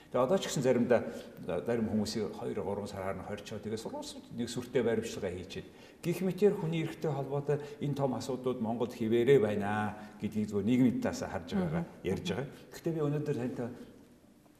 Тэгээ 0.09 0.25
одоо 0.25 0.37
ч 0.41 0.49
гэсэн 0.49 0.65
заримдаа 0.65 1.05
зарим 1.45 1.85
хүмүүсийг 1.93 2.33
2 2.33 2.57
3 2.57 2.89
сараар 2.89 3.21
нь 3.21 3.27
хорчоо 3.29 3.61
тэгээ 3.61 3.77
сургууль 3.77 4.09
нэг 4.33 4.49
сүртэй 4.49 4.81
баримтчилгаа 4.81 5.29
хийчихэд 5.37 5.69
гих 6.01 6.19
мэтэр 6.25 6.53
хүний 6.57 6.81
эрхтэй 6.81 7.13
холбоотой 7.13 7.61
энэ 7.77 7.93
том 7.93 8.17
асуудлууд 8.17 8.57
Монголд 8.57 8.97
хിവэрэ 8.97 9.37
байна 9.37 9.93
гэдгийг 10.17 10.49
зөв 10.49 10.65
нийгмийн 10.65 10.97
талаас 10.97 11.21
харж 11.29 11.53
байгаагаа 11.53 11.85
ярьж 12.01 12.25
байгаа. 12.25 12.49
Гэхдээ 12.73 12.93
би 12.97 13.01
өнөөдөр 13.05 13.37
тантай 13.37 13.69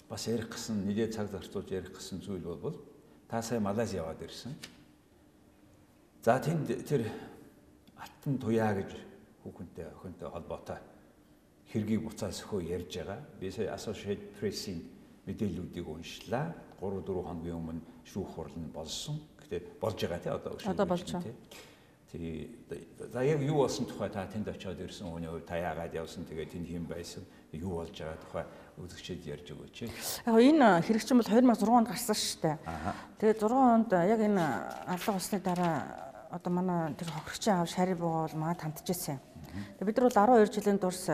бас 0.09 0.27
ярих 0.27 0.49
гэсэн 0.49 0.83
нэлээд 0.89 1.13
цаг 1.13 1.29
зарцуулж 1.29 1.69
ярих 1.69 1.93
гэсэн 1.93 2.19
зүйл 2.25 2.41
бол 2.57 2.75
та 3.29 3.41
сая 3.41 3.59
Малайз 3.61 3.93
яваад 3.93 4.21
ирсэн. 4.25 4.57
За 6.25 6.39
тэнд 6.41 6.73
тэр 6.89 7.05
Алтан 7.95 8.41
туяа 8.41 8.73
гэж 8.73 8.89
хүүхэнтэй 9.43 9.85
охинтой 9.85 10.29
холбоотой 10.33 10.79
хэргийг 11.69 12.01
буцаас 12.09 12.41
өхөө 12.41 12.65
ярьж 12.73 12.97
байгаа. 12.97 13.21
Би 13.39 13.51
сая 13.51 13.75
Associated 13.77 14.33
Press-ийн 14.39 14.81
мэдээллүүдийг 15.29 15.87
уншлаа. 15.87 16.57
3 16.81 17.05
4 17.05 17.27
хоногийн 17.29 17.59
өмнө 17.61 17.81
шүүх 18.09 18.33
хурал 18.33 18.57
нь 18.57 18.73
болсон. 18.73 19.21
Гэтэ 19.45 19.77
болж 19.77 19.99
байгаа 20.01 20.19
тий 20.19 20.31
одоо 20.33 20.57
одоо 20.57 20.85
болж 20.89 21.05
байгаа. 21.05 21.33
Тэгээ 22.09 23.13
за 23.13 23.21
яг 23.21 23.41
юу 23.45 23.61
болсон 23.61 23.85
тухай 23.85 24.09
та 24.09 24.25
тэнд 24.25 24.49
очиод 24.49 24.81
ирсэн 24.81 25.13
хүний 25.13 25.29
хувьд 25.29 25.45
та 25.45 25.61
яагаад 25.61 25.93
явсан 25.93 26.25
тэгээ 26.25 26.49
тэнд 26.49 26.65
хэм 26.65 26.85
байсан 26.89 27.21
юу 27.53 27.85
болж 27.85 27.93
байгаа 27.93 28.17
тухай 28.17 28.45
үзэгчэд 28.81 29.29
ярьж 29.29 29.47
өгөөч. 29.53 29.77
Яг 30.25 30.33
энэ 30.33 30.81
хэрэгчин 30.89 31.21
бол 31.21 31.29
2006 31.29 31.69
онд 31.69 31.89
гарсан 31.93 32.17
шүү 32.17 32.41
дээ. 32.41 32.57
Тэгээ 33.21 33.37
6 33.45 33.53
онд 33.53 33.89
яг 33.93 34.21
энэ 34.25 34.45
алга 34.89 35.11
болсны 35.13 35.37
дараа 35.37 35.77
одоо 36.33 36.49
манай 36.49 36.93
тэр 36.97 37.13
хохирчин 37.13 37.61
аав 37.61 37.69
шари 37.69 37.93
буугаа 37.93 38.25
бол 38.25 38.41
манад 38.41 38.61
хандчихсан. 38.61 39.21
Тэгээ 39.77 39.85
бид 39.85 39.97
нар 40.01 40.09
бол 40.09 40.49
12 40.49 40.49
жилийн 40.49 40.81
турс 40.81 41.13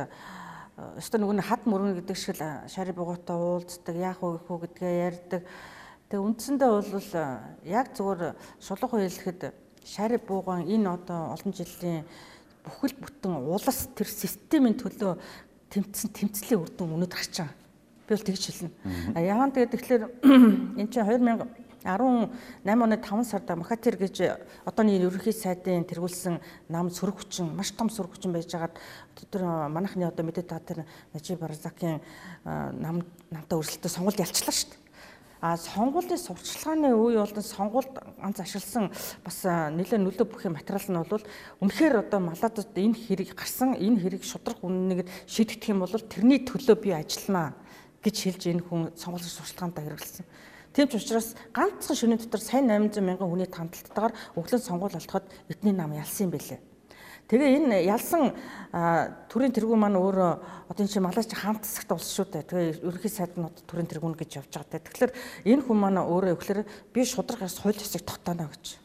өстө 0.75 1.19
нөгөө 1.19 1.43
хад 1.43 1.63
мөрөн 1.67 1.95
гэдэг 1.99 2.15
шиг 2.15 2.39
л 2.39 2.67
шари 2.71 2.91
буугаатай 2.91 3.35
уулздаг, 3.35 3.95
яах 3.95 4.19
вэ 4.19 4.39
гэх 4.39 4.51
үү 4.51 4.59
гэдгээ 4.63 4.93
ярьдаг. 5.11 5.41
Тэгээ 6.11 6.23
үндсэндээ 6.23 6.69
бол 6.71 7.11
яг 7.63 7.87
зүгээр 7.95 8.35
шулуухан 8.59 8.99
хэлэхэд 9.07 9.41
шари 9.85 10.17
буугаан 10.17 10.65
энэ 10.65 10.89
одоо 10.89 11.37
олон 11.37 11.53
жилийн 11.53 12.03
бүхэл 12.65 12.97
бүтэн 12.97 13.33
улас 13.45 13.87
тэр 13.93 14.09
системийн 14.09 14.73
төлөө 14.73 15.21
тэмцсэн 15.69 16.09
тэмцлийн 16.09 16.61
үр 16.61 16.69
дүн 16.73 16.97
өнөд 16.97 17.13
гарч 17.13 17.45
байгаа. 17.45 17.53
Би 18.09 18.13
бол 18.17 18.25
тэгж 18.25 18.43
хэлнэ. 18.49 18.71
Яагаад 19.13 19.53
тэгээд 19.53 19.73
тэгэхээр 19.77 20.03
энэ 20.81 20.89
чинь 20.89 21.05
2018 21.05 21.45
оны 21.85 22.97
5 22.97 23.29
сард 23.29 23.49
Махатер 23.53 23.97
гэж 23.97 24.41
одооний 24.65 24.97
ерөнхий 24.97 25.33
сайдын 25.33 25.85
тэргүүлсэн 25.85 26.41
нам 26.69 26.89
сөрөг 26.89 27.21
хүчин 27.21 27.53
маш 27.53 27.69
том 27.77 27.93
сөрөг 27.93 28.17
хүчин 28.17 28.33
байжгаад 28.33 28.73
тэр 29.29 29.45
манайхны 29.69 30.09
одоо 30.09 30.25
мэдээ 30.25 30.49
та 30.49 30.57
тэр 30.57 30.85
Нажиб 31.13 31.37
Барзакийн 31.37 32.01
нам 32.45 33.05
намтай 33.29 33.57
өрсөлдөд 33.61 33.93
сонгуульд 33.93 34.21
ялчлаа 34.21 34.49
шүү 34.49 34.73
дээ. 34.73 34.84
А 35.41 35.57
сонгуулийн 35.57 36.17
сурталчилгааны 36.17 36.95
үе 36.95 37.19
болон 37.19 37.43
сонгуульд 37.43 37.95
ганц 38.21 38.39
ашигласан 38.39 38.89
бас 39.23 39.43
нэлээд 39.43 40.01
нөлөө 40.01 40.25
бүхий 40.31 40.51
материал 40.51 40.87
нь 40.87 41.03
бол 41.03 41.23
үнэхээр 41.59 42.07
одоо 42.07 42.19
малаадад 42.23 42.71
энэ 42.71 42.95
хэрэг 42.95 43.35
гарсан 43.35 43.75
энэ 43.75 43.99
хэрэг 43.99 44.23
шудрах 44.23 44.63
үннийг 44.63 45.05
шийдэх 45.27 45.69
юм 45.69 45.83
бол 45.83 45.91
тэрний 45.91 46.39
төлөө 46.47 46.75
би 46.79 46.89
ажиллана 46.95 47.53
гэж 47.99 48.15
хэлж 48.15 48.43
энэ 48.47 48.63
хүн 48.63 48.81
сонгуулийн 48.95 49.35
сурталчилгаанд 49.35 49.75
хэрэгэлсэн. 49.75 50.25
Тийм 50.75 50.87
ч 50.87 50.93
учраас 50.99 51.35
ганцхан 51.55 51.95
шөнийн 51.95 52.19
дотор 52.19 52.43
сайн 52.43 52.67
800 52.67 52.99
мянган 53.03 53.31
хүний 53.31 53.47
тандалтайгаар 53.47 54.13
өглөө 54.35 54.59
сонгуул 54.59 54.91
олдоход 54.91 55.27
эдний 55.51 55.71
нам 55.71 55.95
ялсан 55.95 56.27
юм 56.27 56.35
байлээ. 56.35 56.59
Тэгээ 57.25 57.57
энэ 57.57 57.77
ялсан 57.89 58.37
төрийн 59.33 59.49
тэргүүн 59.49 59.81
маань 59.81 59.97
өөрөө 59.97 60.31
одоо 60.69 60.81
энэ 60.85 60.93
чинь 60.93 61.01
Малайз 61.01 61.25
хаант 61.33 61.65
засагт 61.65 61.97
улс 61.97 62.13
шүү 62.13 62.29
дээ. 62.29 62.45
Тэгээ 62.45 62.85
ерөнхий 62.85 63.09
сайд 63.09 63.33
нь 63.33 63.49
төрийн 63.65 63.89
тэргүүн 63.89 64.13
гэж 64.13 64.45
явж 64.45 64.53
байгаа. 64.53 64.85
Тэгэхээр 64.85 65.13
энэ 65.49 65.65
хүн 65.65 65.79
маань 65.81 66.05
өөрөө 66.05 66.37
ихлээр 66.37 66.61
би 66.93 67.01
шударгаас 67.01 67.65
хууль 67.65 67.81
ёсыг 67.81 68.05
тогтооно 68.05 68.45
гэж. 68.45 68.77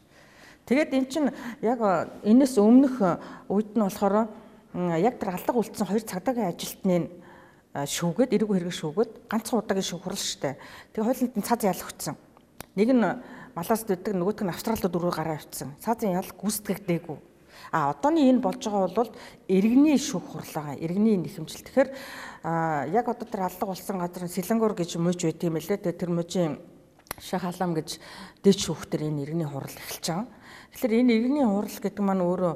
Тэгээд 0.65 0.89
эн 0.89 1.05
чинь 1.05 1.29
яг 1.61 1.85
энэс 2.25 2.57
өмнөх 2.57 2.97
үед 3.45 3.77
нь 3.77 3.85
болохоор 3.85 4.25
яг 4.73 5.15
тэр 5.21 5.37
алга 5.37 5.61
үлдсэн 5.61 5.85
хоёр 5.85 6.01
цагдаагийн 6.01 6.49
ажилтны 6.49 7.13
шүүгээд 7.77 8.41
эргүү 8.41 8.57
хэрэг 8.57 8.73
шүүгээд 8.73 9.11
ганцхан 9.29 9.61
удаагийн 9.61 9.85
шүүх 9.85 10.01
хурал 10.01 10.17
штэ. 10.17 10.57
Тэгээ 10.97 11.05
хуулинд 11.05 11.37
нь 11.37 11.45
цааз 11.45 11.61
ял 11.69 11.85
өгцөн. 11.85 12.17
Нэг 12.73 12.89
нь 12.89 13.05
Малайзд 13.53 13.85
байдаг 13.85 14.15
нөгөөх 14.17 14.41
нь 14.41 14.49
Австралид 14.49 14.89
дөрөв 14.89 15.13
гараа 15.13 15.37
авцсан. 15.37 15.75
Цаазын 15.83 16.15
ял 16.15 16.31
гүйцэтгэгдээгүй 16.39 17.30
А 17.71 17.95
одооний 17.95 18.27
энэ 18.27 18.43
болж 18.43 18.59
байгаа 18.59 18.91
бол 18.91 19.11
иргэний 19.47 19.95
шүүх 19.95 20.35
хурлаа, 20.35 20.75
иргэний 20.75 21.15
нэхэмжил. 21.15 21.63
Тэгэхээр 21.63 21.89
яг 22.91 23.05
одоо 23.07 23.23
тэр 23.23 23.47
алга 23.47 23.65
болсон 23.65 24.03
газар 24.03 24.27
Сэлэнгур 24.27 24.75
гэж 24.75 24.99
мууж 24.99 25.23
байт 25.23 25.39
юм 25.39 25.55
лээ. 25.55 25.79
Тэгээ 25.79 25.95
тэр 25.95 26.11
мужийн 26.11 26.59
шах 27.15 27.47
халам 27.47 27.71
гэж 27.71 27.95
дэд 28.43 28.57
шүүхтэр 28.59 29.07
энэ 29.07 29.23
иргэний 29.23 29.47
хурал 29.47 29.71
эхэлж 29.71 30.03
байгаа. 30.03 30.27
Тэгэхээр 30.75 30.99
энэ 30.99 31.13
иргэний 31.15 31.47
хурал 31.47 31.77
гэдэг 31.79 32.03
маань 32.03 32.27
өөрөө 32.27 32.53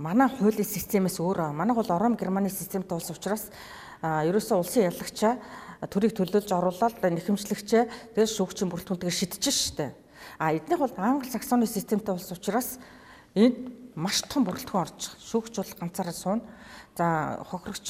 манай 0.00 0.28
хуулийн 0.32 0.64
системээс 0.64 1.20
өөр. 1.20 1.52
Манайх 1.52 1.76
бол 1.76 1.92
Ором 1.92 2.16
Германы 2.16 2.48
системтэй 2.48 2.96
улс 2.96 3.12
учраас 3.12 3.52
ерөөсөө 4.00 4.56
улсын 4.56 4.88
ялагчаа 4.88 5.36
төрийг 5.88 6.16
төлөөлж 6.16 6.48
оруулаад 6.52 7.00
нэхэмжлэгчээ 7.04 8.16
тэгээд 8.16 8.32
шүүгчийн 8.32 8.72
бүрэлдэхүүнтэйг 8.72 9.12
шидэж 9.12 9.44
штэ. 9.52 9.92
А 10.40 10.52
эднийх 10.52 10.80
бол 10.80 10.96
англи 10.96 11.28
саксоны 11.28 11.66
системтэй 11.68 12.12
улс 12.12 12.32
учраас 12.32 12.80
энд 13.34 13.85
маш 13.96 14.20
том 14.28 14.44
бүрэлдэхүүн 14.44 14.84
орж 14.84 15.00
шүүгч 15.24 15.54
бол 15.56 15.72
ганцаараа 15.80 16.12
суuna. 16.12 16.44
За 16.96 17.40
хохирогч 17.48 17.88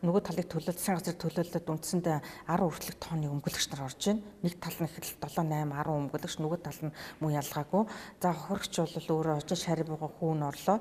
нөгөө 0.00 0.22
талыг 0.24 0.48
төлөөлөл 0.48 0.72
засгийн 0.72 0.96
газар 0.96 1.16
төлөөлөлд 1.20 1.72
үндсэндээ 1.72 2.18
10 2.48 2.68
хүртэлх 2.68 2.98
тооны 3.00 3.28
өмгөлөгч 3.28 3.66
нар 3.68 3.84
орж 3.84 4.00
байна. 4.00 4.24
Нэг 4.40 4.54
тал 4.60 4.76
нь 4.80 4.88
ихэл 4.88 5.12
7 5.20 5.44
8 5.44 5.72
10 5.76 5.92
өмгөлөгч 5.92 6.36
нөгөө 6.40 6.60
тал 6.64 6.80
нь 6.88 6.96
мөн 7.20 7.36
ялгаагүй. 7.36 7.84
За 8.20 8.32
хохирогч 8.32 8.74
бол 8.80 9.08
өөрөө 9.12 9.40
очиж 9.44 9.60
шари 9.60 9.84
бууга 9.84 10.08
хүүн 10.08 10.40
орлоо. 10.48 10.80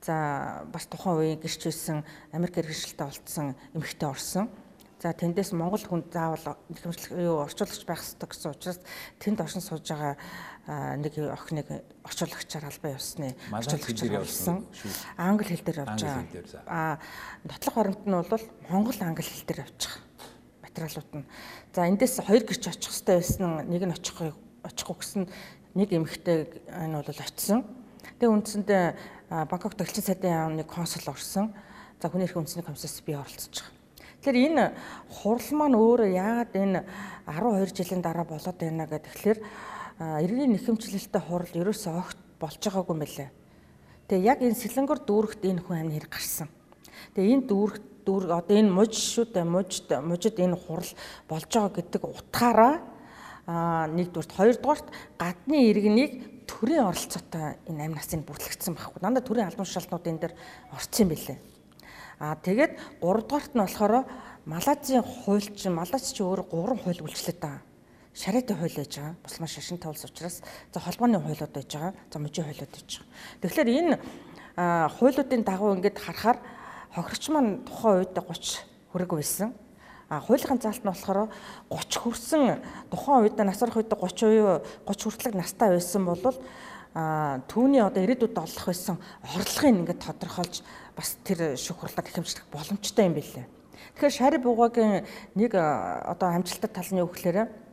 За 0.00 0.64
бас 0.72 0.88
тухайн 0.88 1.16
үеийн 1.20 1.40
гэрч 1.40 1.68
байсан 1.68 2.04
Америк 2.32 2.56
иргэншилтэй 2.56 3.04
болцсон 3.04 3.56
эмэгтэй 3.76 4.08
орсон. 4.08 4.48
За 4.96 5.12
тэндээс 5.12 5.52
Монгол 5.52 5.84
хүн 5.84 6.08
заавал 6.08 6.56
нэхэмжлэх 6.72 7.20
юу 7.20 7.44
орчуулагч 7.44 7.84
байх 7.84 8.00
ёстой 8.00 8.28
гэсэн 8.32 8.52
учраас 8.56 8.80
тэнд 9.20 9.44
оршин 9.44 9.60
сууж 9.60 9.84
байгаа 9.84 10.16
нэг 10.66 11.14
охиныг 11.14 11.68
орчуулагчаар 12.02 12.66
албан 12.66 12.98
ёсны 12.98 13.36
орчуулагчаар 13.54 14.18
явуулсан. 14.18 14.66
Англи 15.14 15.54
хэл 15.54 15.62
дээр 15.62 15.82
явж 15.86 16.02
байгаа. 16.02 16.66
Аа 16.66 16.98
нотлох 17.46 17.74
баримт 17.74 18.02
нь 18.02 18.10
бол 18.10 18.44
Монгол 18.70 18.98
англи 18.98 19.22
хэл 19.22 19.46
дээр 19.46 19.62
байгаа. 19.62 19.94
Материалууд 20.66 21.10
нь. 21.22 21.26
За 21.70 21.86
эндээс 21.86 22.18
хоёр 22.26 22.42
гэрч 22.42 22.66
очих 22.66 22.90
хэрэгтэй 22.90 23.14
байсан 23.14 23.62
нэг 23.70 23.82
нь 23.86 23.94
очихгүй 23.94 24.34
очихгүй 24.66 24.96
гэсэн 24.98 25.22
нэг 25.78 25.88
эмэгтэй 25.94 26.38
энэ 26.66 26.98
бол 26.98 27.14
очисон. 27.14 27.62
Тэгээ 28.18 28.34
үндсэндээ 28.34 28.84
Бангкок 29.30 29.78
төгөлчин 29.78 30.02
сайдын 30.02 30.34
яамны 30.34 30.64
консул 30.66 31.14
орсон. 31.14 31.54
За 32.02 32.10
хүний 32.10 32.26
эрхийн 32.26 32.42
үндэсний 32.42 32.66
комиссаас 32.66 33.02
би 33.06 33.14
оролцож 33.14 33.62
байгаа. 33.62 33.74
Тэгэхээр 34.26 34.46
энэ 34.50 34.64
хурал 35.10 35.50
маань 35.54 35.78
өөрөө 35.78 36.10
яагаад 36.10 36.52
энэ 36.58 36.80
12 37.30 37.78
жилийн 37.78 38.02
дараа 38.02 38.26
болоод 38.26 38.58
байна 38.58 38.86
гэхээр 38.90 39.38
эргийн 39.98 40.52
нэхэмжлэлтэй 40.52 41.22
хурал 41.24 41.52
ерөөсөө 41.56 41.92
огт 41.96 42.18
болж 42.40 42.60
байгаагүй 42.60 42.96
байна. 43.00 43.30
Тэгээ 44.06 44.28
яг 44.28 44.38
энэ 44.44 44.60
сэлэнгөр 44.60 45.00
дүүрэгт 45.08 45.42
энэ 45.48 45.64
хүн 45.64 45.88
амны 45.88 45.96
хэрэг 45.96 46.12
гарсан. 46.12 46.48
Тэгээ 47.16 47.32
энэ 47.40 47.48
дүүрэг 47.48 47.76
дүүрэг 48.06 48.30
одоо 48.30 48.56
энэ 48.60 48.70
муж 48.70 48.92
шүү 48.94 49.34
дээ 49.34 49.44
мужид 49.48 49.88
мужид 50.04 50.36
энэ 50.38 50.54
хурал 50.54 50.92
болж 51.26 51.48
байгаа 51.50 51.72
гэдэг 51.74 52.02
утгаараа 52.04 52.74
а 53.46 53.86
нэгдүгürt 53.90 54.32
хоёрдугаарт 54.36 54.86
гадны 55.18 55.70
иргэнийг 55.70 56.46
төрийн 56.46 56.86
оролцоотой 56.86 57.58
энэ 57.66 57.90
амь 57.90 57.98
насыг 57.98 58.22
бүртлэгдсэн 58.26 58.74
байхгүй. 58.78 59.02
Дандаа 59.02 59.22
төрийн 59.26 59.50
албан 59.50 59.66
тушаалтнууд 59.66 60.06
энэ 60.06 60.22
дэр 60.22 60.34
орцсон 60.70 61.08
билээ. 61.10 61.38
Аа 62.22 62.38
тэгээд 62.38 63.02
3 63.02 63.26
дугаарт 63.26 63.52
нь 63.54 63.62
болохоор 63.62 64.06
Малазийн 64.46 65.02
хууль 65.02 65.42
чинь 65.42 65.74
Малаз 65.74 66.14
чи 66.14 66.22
өөр 66.22 66.46
3 66.46 66.78
хууль 66.78 67.02
үйлчлээд 67.02 67.38
байгаа. 67.42 67.65
Шариатын 68.16 68.56
хууль 68.56 68.72
байж 68.72 68.96
байгаа. 68.96 69.14
Бус 69.22 69.38
маш 69.40 69.52
шашин 69.52 69.76
тавлс 69.76 70.04
учраас 70.08 70.40
за 70.72 70.80
холбооны 70.80 71.20
хуулиуд 71.20 71.52
байж 71.52 71.68
байгаа. 71.68 71.92
За 72.08 72.18
мужийн 72.18 72.48
хуулиуд 72.48 72.72
байж 72.72 72.88
байгаа. 72.96 73.08
Тэгэхээр 73.44 73.68
энэ 73.76 73.94
хуулиудын 74.96 75.44
дагуу 75.44 75.76
ингээд 75.76 76.00
харахаар 76.00 76.40
хохирч 76.96 77.28
маань 77.28 77.60
тухайн 77.68 78.08
үед 78.08 78.16
30 78.16 78.64
хүрэг 78.88 79.12
байсан. 79.12 79.52
А 80.08 80.24
хуулийн 80.24 80.56
заалт 80.56 80.80
нь 80.80 80.88
болохоор 80.88 81.28
30 81.68 82.00
хүрсэн 82.00 82.42
тухайн 82.88 83.20
үед 83.20 83.36
насрах 83.36 83.76
үед 83.76 83.92
30 83.92 84.24
буюу 84.24 84.64
30 84.88 85.12
хүртэлх 85.12 85.36
настай 85.36 85.76
байсан 85.76 86.08
бол 86.08 86.24
а 86.96 87.44
түүний 87.52 87.84
одоо 87.84 88.00
ирээдүйд 88.00 88.32
олох 88.32 88.64
байсан 88.64 88.96
орлогыг 89.20 89.92
ингээд 89.92 90.00
тодорхойлж 90.00 90.64
бас 90.96 91.20
тэр 91.20 91.52
шүүх 91.60 91.84
хурлаа 91.84 92.00
гэхэмжлэх 92.00 92.48
боломжтой 92.48 93.04
юм 93.04 93.20
билээ. 93.20 93.44
Тэгэхээр 94.00 94.16
шари 94.16 94.38
бугагийн 94.40 95.04
нэг 95.36 95.52
одоо 95.52 96.32
амжилттай 96.32 96.72
тал 96.72 96.88
нь 96.88 97.04
юу 97.04 97.12
гэхээр 97.12 97.65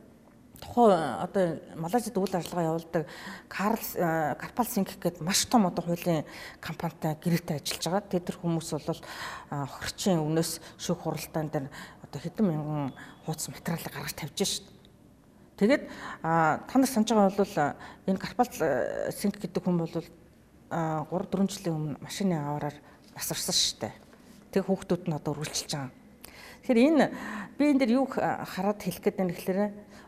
тухайн 0.64 1.20
одоо 1.20 1.60
Малайзид 1.76 2.16
үйл 2.16 2.32
ажиллагаа 2.32 2.72
явуулдаг 2.72 3.04
Карл 3.48 3.84
Карпал 4.40 4.66
Синг 4.66 4.96
гэдэг 4.96 5.20
маш 5.20 5.44
том 5.44 5.66
одоо 5.68 5.84
хуулийн 5.84 6.24
компанитай 6.60 7.16
гэрээтэй 7.20 7.60
ажиллаж 7.60 7.84
байгаа. 7.84 8.08
Тэд 8.08 8.24
нар 8.32 8.38
хүмүүс 8.40 8.70
бол 8.72 9.00
хохирчийн 9.50 10.24
өмнөөс 10.24 10.60
шүүх 10.80 11.04
хуралдаан 11.04 11.48
дээр 11.52 11.66
одоо 12.08 12.20
хэдэн 12.20 12.46
мянган 12.48 12.92
хуудас 13.26 13.48
материалыг 13.52 13.92
гаргаж 13.92 14.14
тавьж 14.16 14.38
шít. 14.40 14.66
Тэгээд 15.60 15.84
та 16.22 16.74
нар 16.74 16.88
санаж 16.88 17.08
байгаа 17.12 17.36
бол 17.36 17.54
энэ 18.08 18.22
Карпал 18.24 18.50
Синг 19.12 19.36
гэдэг 19.36 19.62
хүн 19.62 19.78
бол 19.78 19.92
3 19.92 21.06
4 21.12 21.52
жилийн 21.52 21.76
өмнө 21.76 22.00
машины 22.00 22.34
аваараар 22.40 22.74
насарсан 23.14 23.54
шүү 23.54 23.78
дээ. 23.84 23.94
Тэг 24.50 24.66
хүүхдүүд 24.66 25.06
нь 25.06 25.14
одоо 25.14 25.36
үргэлжилж 25.36 25.70
байгаа. 25.70 25.92
Тэгэхээр 26.64 26.80
энэ 26.88 27.06
би 27.60 27.64
энэ 27.70 27.80
дэр 27.84 27.92
юу 28.00 28.08
хараад 28.08 28.80
хэлэх 28.80 29.04
гээд 29.04 29.18
байна 29.20 29.36
гэхээр 29.36 29.60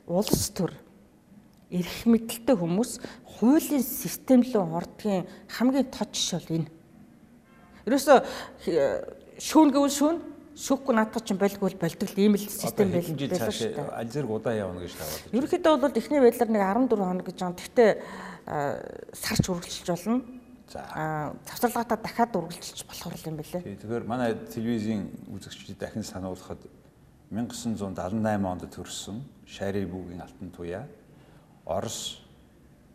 улс 0.07 0.51
төр 0.55 0.73
эрх 1.71 2.07
мэдэлтэй 2.07 2.57
хүмүүс 2.57 2.91
хуулийн 3.39 3.83
систем 3.83 4.47
рүү 4.47 4.63
ордгийн 4.79 5.27
хамгийн 5.51 5.91
тод 5.91 6.15
жишээ 6.15 6.41
бол 6.41 6.57
энэ. 6.63 6.71
Ерөөсө 7.87 8.15
шүүн 9.43 9.71
гэвэл 9.75 9.93
шүүн 9.99 10.17
шүүхгүй 10.57 10.95
наадах 10.97 11.27
чинь 11.27 11.37
байлгүй 11.37 11.75
болдог 11.77 12.09
л 12.09 12.23
ийм 12.23 12.39
л 12.39 12.47
систем 12.47 12.95
байл 12.95 13.03
байсан 13.03 13.53
шүү 13.53 13.77
дээ. 13.77 13.93
Аль 13.93 14.09
зэрэг 14.09 14.31
удаа 14.31 14.55
явна 14.57 14.87
гэж 14.87 14.95
таваад. 14.97 15.35
Ерөнхийдөө 15.37 15.75
бол 15.83 15.99
эхний 16.01 16.23
байдлаар 16.23 16.51
нэг 16.55 16.63
14 16.65 16.97
хоног 16.97 17.27
гэж 17.27 17.39
байгаа. 17.43 17.59
Гэхдээ 17.61 17.91
сарч 19.13 19.45
үргэлжилж 19.51 19.91
болно 19.91 20.23
За 20.67 21.33
завсарлагатаа 21.47 21.99
дахиад 22.03 22.35
үргэлжилж 22.35 22.83
болох 22.91 23.23
юм 23.23 23.39
билээ. 23.39 23.63
Тэгэхээр 23.63 24.03
манай 24.03 24.35
телевизийн 24.51 25.07
үзэгчдийг 25.31 25.79
дахин 25.79 26.03
сануулхад 26.03 26.59
1978 27.31 28.47
онд 28.47 28.67
төрсэн 28.71 29.23
Шари 29.47 29.85
бүгийн 29.87 30.23
алтан 30.23 30.51
туяа 30.51 30.87
Орос, 31.67 32.23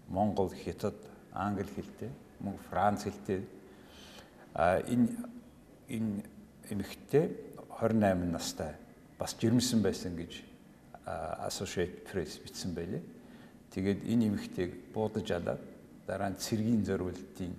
Монгол, 0.07 0.51
Хятад, 0.55 0.95
Англи 1.33 1.67
хэлтэй, 1.67 2.09
мөн 2.39 2.55
Франц 2.69 3.03
хэлтэй 3.03 3.43
а 4.53 4.79
энэ 4.79 5.09
энэ 5.87 6.23
эмэгтэй 6.71 7.27
28 7.79 8.31
настай 8.31 8.75
бас 9.19 9.35
жирэмсэн 9.39 9.81
байсан 9.83 10.15
гэж 10.15 10.43
Associated 11.47 12.07
Press 12.07 12.39
бичсэн 12.39 12.75
байлээ. 12.75 13.01
Тэгээд 13.71 14.07
энэ 14.07 14.27
эмэгтэйг 14.27 14.93
буудаж 14.93 15.27
алаад 15.31 15.59
дараа 16.07 16.29
нь 16.31 16.39
цэргийн 16.39 16.83
зориултын 16.85 17.55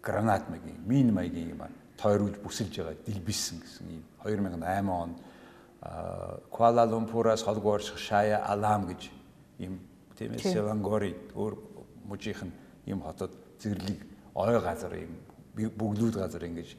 гранат 0.00 0.48
маягийн, 0.48 0.80
мин 0.86 1.12
маягийн 1.12 1.52
юм 1.52 1.62
тойруулж 2.00 2.40
бүсэлж 2.40 2.74
байгаа 2.80 2.96
дэлбисэн 3.04 3.60
гэсэн 3.60 3.86
ийм 3.92 4.04
2008 4.24 4.88
онд 4.88 5.16
Куала 6.50 6.84
Лумпураас 6.84 7.42
холгоорч 7.42 7.92
Шая 7.96 8.44
Алам 8.44 8.86
гэж 8.88 9.10
ийм 9.58 9.80
тийм 10.16 10.32
ээ 10.32 10.40
Селангори 10.40 11.16
өөр 11.34 11.56
мужийнх 12.04 12.44
нь 12.44 12.52
ийм 12.86 13.00
хотод 13.00 13.32
зэрлэг 13.60 14.00
ой 14.34 14.60
газар 14.60 14.92
ийм 14.96 15.16
бөглүүд 15.56 16.16
газар 16.20 16.44
ингэж 16.44 16.76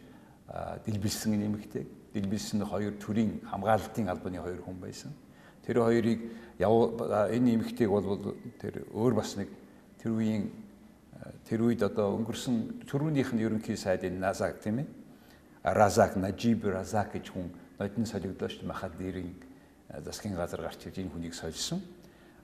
дэлбэлсэн 0.85 1.37
нэмэгтэй. 1.37 1.87
Дэлбэлсэн 2.13 2.65
хоёр 2.65 2.93
төрийн 3.01 3.41
хамгаалалтын 3.49 4.09
албаны 4.09 4.37
хоёр 4.37 4.61
хүн 4.61 4.77
байсан. 4.77 5.13
Тэр 5.65 5.81
хоёрыг 5.81 6.19
энэ 6.61 7.45
нэмэгтэйг 7.57 7.89
бол 7.89 8.35
тэр 8.61 8.85
өөр 8.93 9.13
бас 9.13 9.37
нэг 9.37 9.49
тэр 9.97 10.13
үеийн 10.13 10.51
тэр 11.45 11.61
үед 11.65 11.81
одоо 11.81 12.17
өнгөрсөн 12.21 12.85
төрүүнийх 12.85 13.33
нь 13.33 13.41
ерөнхий 13.41 13.77
сайдын 13.77 14.19
Назак 14.19 14.61
тийм 14.61 14.85
ээ 14.85 15.00
Разак 15.63 16.15
Нажиб 16.15 16.65
Разак 16.65 17.13
гэж 17.13 17.29
хүн 17.29 17.51
нодны 17.79 18.05
солигдооч 18.05 18.61
Махадирийн 18.63 19.35
засгийн 19.99 20.35
газар 20.35 20.61
гарч 20.61 20.85
ирж 20.85 20.97
энэ 20.97 21.09
хүнийг 21.09 21.33
сольсон. 21.33 21.81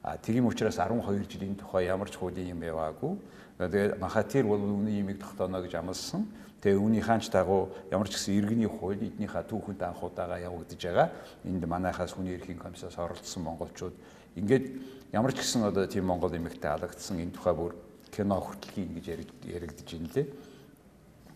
А 0.03 0.17
тийм 0.17 0.45
учраас 0.45 0.77
12 0.77 1.25
жилийн 1.25 1.55
тухай 1.55 1.85
ямар 1.85 2.09
ч 2.09 2.15
хуулийн 2.15 2.53
юм 2.53 2.61
яваагүй. 2.61 3.17
Тэгээд 3.57 3.99
Махатир 3.99 4.45
бол 4.45 4.61
үүний 4.61 5.01
имийг 5.01 5.19
тогтооно 5.19 5.61
гэж 5.61 5.75
амласан. 5.75 6.27
Тэгээ 6.61 6.77
үүний 6.77 7.01
хаанч 7.01 7.29
дагуу 7.29 7.73
ямар 7.91 8.07
ч 8.07 8.17
гэсэн 8.17 8.37
иргэний 8.37 8.69
хууль 8.69 9.01
эднийхээ 9.01 9.43
түүхэнд 9.49 9.81
анхудаага 9.81 10.37
явагдаж 10.37 10.77
байгаа. 10.77 11.09
Энд 11.45 11.65
манайхаас 11.65 12.13
хүний 12.13 12.37
эрхийн 12.37 12.57
комиссаас 12.57 12.97
оролцсон 12.97 13.43
монголчууд 13.43 13.93
ингээд 14.37 14.65
ямар 15.13 15.33
ч 15.33 15.41
гэсэн 15.41 15.69
одоо 15.69 15.85
тийм 15.85 16.05
монгол 16.05 16.33
эмэгтэй 16.33 16.69
алагдсан 16.69 17.17
энэ 17.17 17.33
тухай 17.33 17.53
бүр 17.53 17.73
кино 18.09 18.41
хүртэл 18.41 18.73
хийн 18.73 18.93
гэж 18.93 19.05
яригдж 19.45 19.89
байна 19.89 20.09
лээ. 20.13 20.27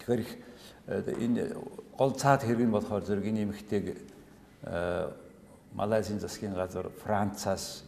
Тэгэхээр 0.02 0.22
их 0.22 0.32
э, 0.34 0.51
энэ 0.92 1.56
гол 1.98 2.12
цаад 2.12 2.44
хэрэг 2.44 2.68
нь 2.68 2.76
болохоор 2.76 3.04
зэрэг 3.08 3.26
энэ 3.26 3.44
эмэгтэйг 3.48 3.86
э, 4.68 5.10
Малайзийн 5.74 6.20
засгийн 6.20 6.54
газар 6.54 6.92
Францаас 7.04 7.84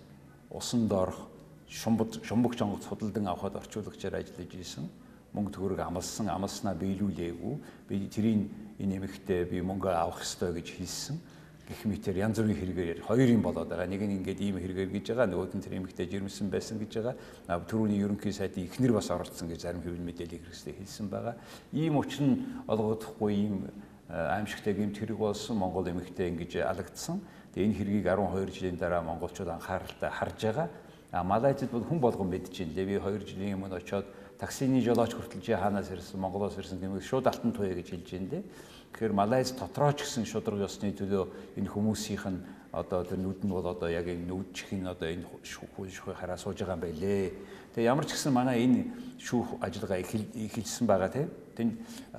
усан 0.49 0.87
доорх 0.87 1.27
шумбаг 1.67 2.15
шумбаг 2.23 2.55
жонгоц 2.55 2.87
судалдан 2.87 3.27
авахд 3.27 3.59
орчуулагчаар 3.59 4.23
ажиллаж 4.23 4.53
исэн. 4.55 4.87
Мөнгө 5.33 5.51
төгрөг 5.51 5.79
амлсан, 5.81 6.29
амлснаа 6.29 6.77
биелүүлээгүй. 6.77 7.55
Би 7.89 8.07
тэрийн 8.07 8.47
энэ 8.79 9.01
эмэгтэй 9.01 9.43
би 9.49 9.59
мөнгө 9.59 9.91
авах 9.91 10.21
ёстой 10.21 10.53
гэж 10.55 10.77
хэлсэн 10.77 11.17
гэх 11.63 11.88
мэтэр 11.88 12.17
янз 12.19 12.39
бүрийн 12.43 12.60
хэрэгээр 12.60 12.99
хоёр 13.08 13.30
юм 13.32 13.41
болоод 13.41 13.71
байгаа. 13.71 13.88
Нэг 13.88 14.04
нь 14.04 14.19
ингээд 14.19 14.39
ийм 14.43 14.60
хэрэгээр 14.60 14.91
гэж 14.91 15.06
байгаа, 15.15 15.28
нөгөөд 15.32 15.54
нь 15.56 15.63
тэр 15.63 15.80
эмэгтэй 15.80 16.08
жирэмсэн 16.12 16.52
байсан 16.52 16.76
гэж 16.76 16.91
байгаа. 16.99 17.15
Төрөүний 17.63 18.04
ерөнхий 18.04 18.36
сайдын 18.36 18.67
ихнэр 18.67 18.91
бас 18.91 19.08
оролцсон 19.08 19.47
гэж 19.47 19.63
зарим 19.63 19.80
хэвлэл 19.80 20.04
мэдээлэл 20.04 20.43
хэрэгсдээ 20.43 20.76
хэлсэн 20.76 21.08
байгаа. 21.08 21.36
Ийм 21.71 21.95
учир 21.95 22.23
нь 22.28 22.36
олгогдохгүй 22.67 23.32
ийм 23.32 23.71
аимшигтай 24.12 24.76
гэмт 24.76 24.99
хэрэг 24.99 25.17
болсон 25.17 25.56
Монгол 25.58 25.88
эмэгтэй 25.88 26.28
ингэж 26.36 26.67
алагдсан. 26.67 27.23
Тэгээ 27.56 27.67
энэ 27.71 27.78
хэргийг 27.80 28.06
12 28.12 28.52
жилийн 28.52 28.76
дараа 28.76 29.02
монголчууд 29.02 29.47
анхааралтай 29.47 30.12
харж 30.12 30.39
байгаа. 30.43 30.67
А 31.13 31.23
Малайзид 31.23 31.71
бол 31.71 31.88
хүн 31.88 31.99
болгон 32.04 32.28
мэдж 32.28 32.52
байна. 32.52 32.84
Би 32.84 32.99
2 32.99 33.23
жилийн 33.23 33.56
өмнө 33.56 33.80
очиод 33.80 34.06
таксины 34.43 34.84
жолооч 34.84 35.15
хүртэл 35.15 35.39
чи 35.39 35.56
хаанаас 35.56 35.88
ирсэн, 35.88 36.19
Монголоос 36.19 36.60
ирсэн 36.60 36.84
гэмээр 36.84 36.99
шууд 36.99 37.32
алтан 37.32 37.56
туяа 37.56 37.79
гэж 37.79 37.95
хэлж 37.95 38.10
байна 38.12 38.27
дээ. 38.27 38.43
Тэгэхээр 38.91 39.13
Малайз 39.15 39.56
дотроо 39.56 39.95
ч 39.95 40.03
гэсэн 40.03 40.27
шудраг 40.27 40.67
ёсны 40.67 40.91
төлөө 40.91 41.56
энэ 41.56 41.71
хүмүүсийнх 41.71 42.27
нь 42.27 42.43
одоо 42.75 43.08
тэр 43.08 43.23
нүд 43.23 43.47
нь 43.47 43.53
бол 43.56 43.63
одоо 43.63 43.88
яг 43.88 44.03
энэ 44.03 44.27
нүдчих 44.27 44.75
нь 44.75 44.84
одоо 44.84 45.08
энэ 45.08 45.23
шүүх 45.47 45.88
шүүх 45.88 46.19
хараа 46.19 46.36
сууж 46.36 46.60
байгаа 46.60 46.75
юм 46.75 46.84
байлээ. 46.84 47.32
Тэгээ 47.71 47.88
ямар 47.88 48.03
ч 48.03 48.19
гэсэн 48.19 48.36
манай 48.36 48.67
энэ 48.67 48.91
шүүх 49.15 49.63
ажиллагаа 49.63 50.03
эхэлсэн 50.03 50.86
байгаа 50.91 51.08
тийм. 51.08 51.32
Тэнд 51.56 51.73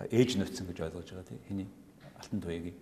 ээж 0.08 0.40
нөтсөн 0.40 0.64
гэж 0.64 0.78
ойлгож 0.80 1.08
байгаа 1.12 1.28
тийм. 1.28 1.40
Хэний 1.44 1.68
алтан 2.16 2.40
туяагийн. 2.40 2.78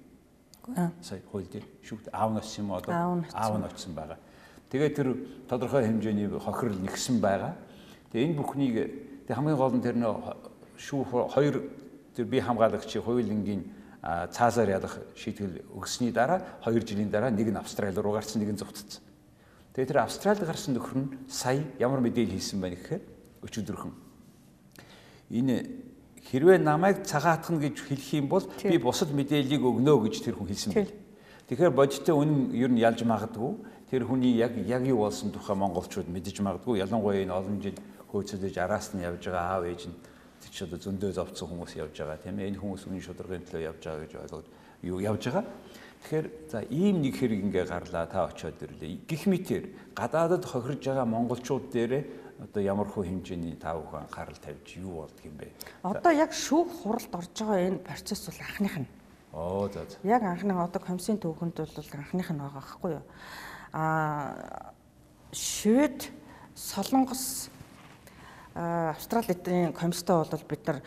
Сая 1.02 1.18
хууль 1.26 1.50
дээр 1.50 1.66
шүүгт 1.82 2.14
аав 2.14 2.38
очсон 2.38 2.62
юм 2.62 2.78
одоо 2.78 2.94
Аав 3.34 3.58
очсон 3.58 3.92
байгаа. 3.98 4.22
Тэгээд 4.70 4.94
тэр 4.94 5.08
тодорхой 5.50 5.82
хэмжээний 5.82 6.30
хохирол 6.30 6.78
нэгсэн 6.78 7.18
байгаа. 7.18 7.58
Тэгээд 8.14 8.28
энэ 8.30 8.38
бүхнийг 8.38 8.76
тэг 9.32 9.40
хамгийн 9.40 9.56
гол 9.56 9.72
нь 9.72 9.80
тэр 9.80 9.96
нөө 9.96 10.36
шүүх 10.76 11.32
хоёр 11.32 11.64
тэр 12.12 12.26
бие 12.28 12.44
хамгаалагчийн 12.44 13.00
хуулингийн 13.00 13.64
а, 14.04 14.28
цаазаар 14.28 14.76
ядах 14.76 15.00
шийтгэл 15.16 15.64
өгсөний 15.72 16.12
дараа 16.12 16.44
2 16.60 16.84
жилийн 16.84 17.08
дараа 17.08 17.32
нэг 17.32 17.48
нь 17.48 17.56
Австрали 17.56 17.96
руу 17.96 18.12
гарсан 18.12 18.44
нэг 18.44 18.52
нь 18.52 18.60
зугтцсан. 18.60 19.00
Тэгээд 19.72 19.88
тэр 19.88 20.04
Австралид 20.04 20.44
гарсан 20.44 20.76
нөхөр 20.76 20.98
нь 21.00 21.08
сая 21.32 21.64
ямар 21.80 22.04
мэдээлэл 22.04 22.36
хийсэн 22.36 22.60
байна 22.60 22.76
гэхээр 22.76 23.00
өчигдөрхөн 23.40 23.92
энэ 25.32 25.56
хэрвээ 26.28 26.60
намайг 26.60 27.08
цагаатгах 27.08 27.56
гэж 27.56 27.88
хэлэх 27.88 28.12
юм 28.20 28.28
бол 28.28 28.44
би 28.44 28.76
бусад 28.76 29.16
мэдээллийг 29.16 29.64
өгнө 29.64 29.96
гэж 30.12 30.28
тэр 30.28 30.36
хүн 30.36 30.52
хэлсэн 30.52 30.76
байна. 30.76 30.92
Тэгэхээр 31.48 31.72
бодиттой 31.72 32.14
үнэн 32.20 32.52
ер 32.52 32.68
нь 32.68 32.84
ялж 32.84 33.00
магадгүй. 33.00 33.56
Тэр 33.88 34.04
хүний 34.04 34.36
яг 34.36 34.52
яг 34.60 34.84
юу 34.84 35.08
болсон 35.08 35.32
тухай 35.32 35.56
монголчууд 35.56 36.08
мэдэж 36.08 36.44
магадгүй. 36.44 36.84
Ялангуяа 36.84 37.24
энэ 37.24 37.32
олон 37.32 37.60
жил 37.60 37.76
хөөцөлж 38.12 38.56
араас 38.60 38.92
нь 38.92 39.02
явж 39.02 39.24
байгаа 39.24 39.56
аав 39.56 39.64
ээж 39.64 39.88
нь 39.88 39.96
чи 40.52 40.64
одоо 40.64 40.78
зөндөө 40.78 41.16
зовцсон 41.16 41.48
хүмүүс 41.48 41.80
явж 41.80 41.96
байгаа 41.96 42.20
тийм 42.20 42.36
ээ. 42.38 42.52
Энэ 42.52 42.60
хүмүүс 42.60 42.84
үнэн 42.84 43.00
шударгын 43.00 43.46
төлөө 43.48 43.62
явж 43.72 43.82
байгаа 43.82 44.02
гэж 44.04 44.12
ойлгоод 44.20 44.46
юу 44.84 44.98
явж 45.00 45.22
байгаа. 45.32 45.44
Тэгэхээр 46.02 46.26
за 46.50 46.58
ийм 46.66 46.96
нэг 47.00 47.14
хэрэг 47.14 47.40
ингээ 47.46 47.64
гарлаа 47.70 48.06
та 48.10 48.26
очиод 48.26 48.58
ирлээ. 48.58 49.06
Гэх 49.06 49.30
мэтэр 49.30 49.64
гадаадад 49.94 50.44
хохирж 50.44 50.82
байгаа 50.82 51.06
монголчууд 51.06 51.70
дээрээ 51.70 52.04
одоо 52.42 52.62
ямар 52.62 52.90
хөө 52.90 53.06
хэмжээний 53.06 53.54
тав 53.54 53.86
ухаан 53.86 54.10
анхаарал 54.10 54.40
тавьж 54.42 54.66
юу 54.82 55.06
болдг 55.06 55.22
юм 55.22 55.38
бэ? 55.38 55.54
Одоо 55.86 56.12
яг 56.12 56.34
шүүх 56.34 56.82
хуралд 56.82 57.14
орж 57.14 57.32
байгаа 57.38 57.60
энэ 57.70 57.86
процесс 57.86 58.26
бол 58.26 58.42
анхных 58.42 58.74
нь. 58.82 58.88
Оо 59.32 59.70
за 59.70 59.86
за. 59.86 59.96
Яг 60.02 60.22
анхны 60.26 60.52
одоо 60.58 60.82
комиссийн 60.82 61.22
төвхөнд 61.22 61.54
бол 61.54 61.90
анхных 61.94 62.28
нь 62.34 62.42
байгаа 62.42 62.58
байхгүй 62.58 62.90
юу? 62.98 63.04
Аа 63.72 64.74
Швед, 65.32 66.10
Солонгос, 66.54 67.48
аа 68.54 68.90
Австралийн 68.92 69.72
комисстой 69.72 70.24
бол 70.24 70.44
бид 70.48 70.66
нар 70.66 70.82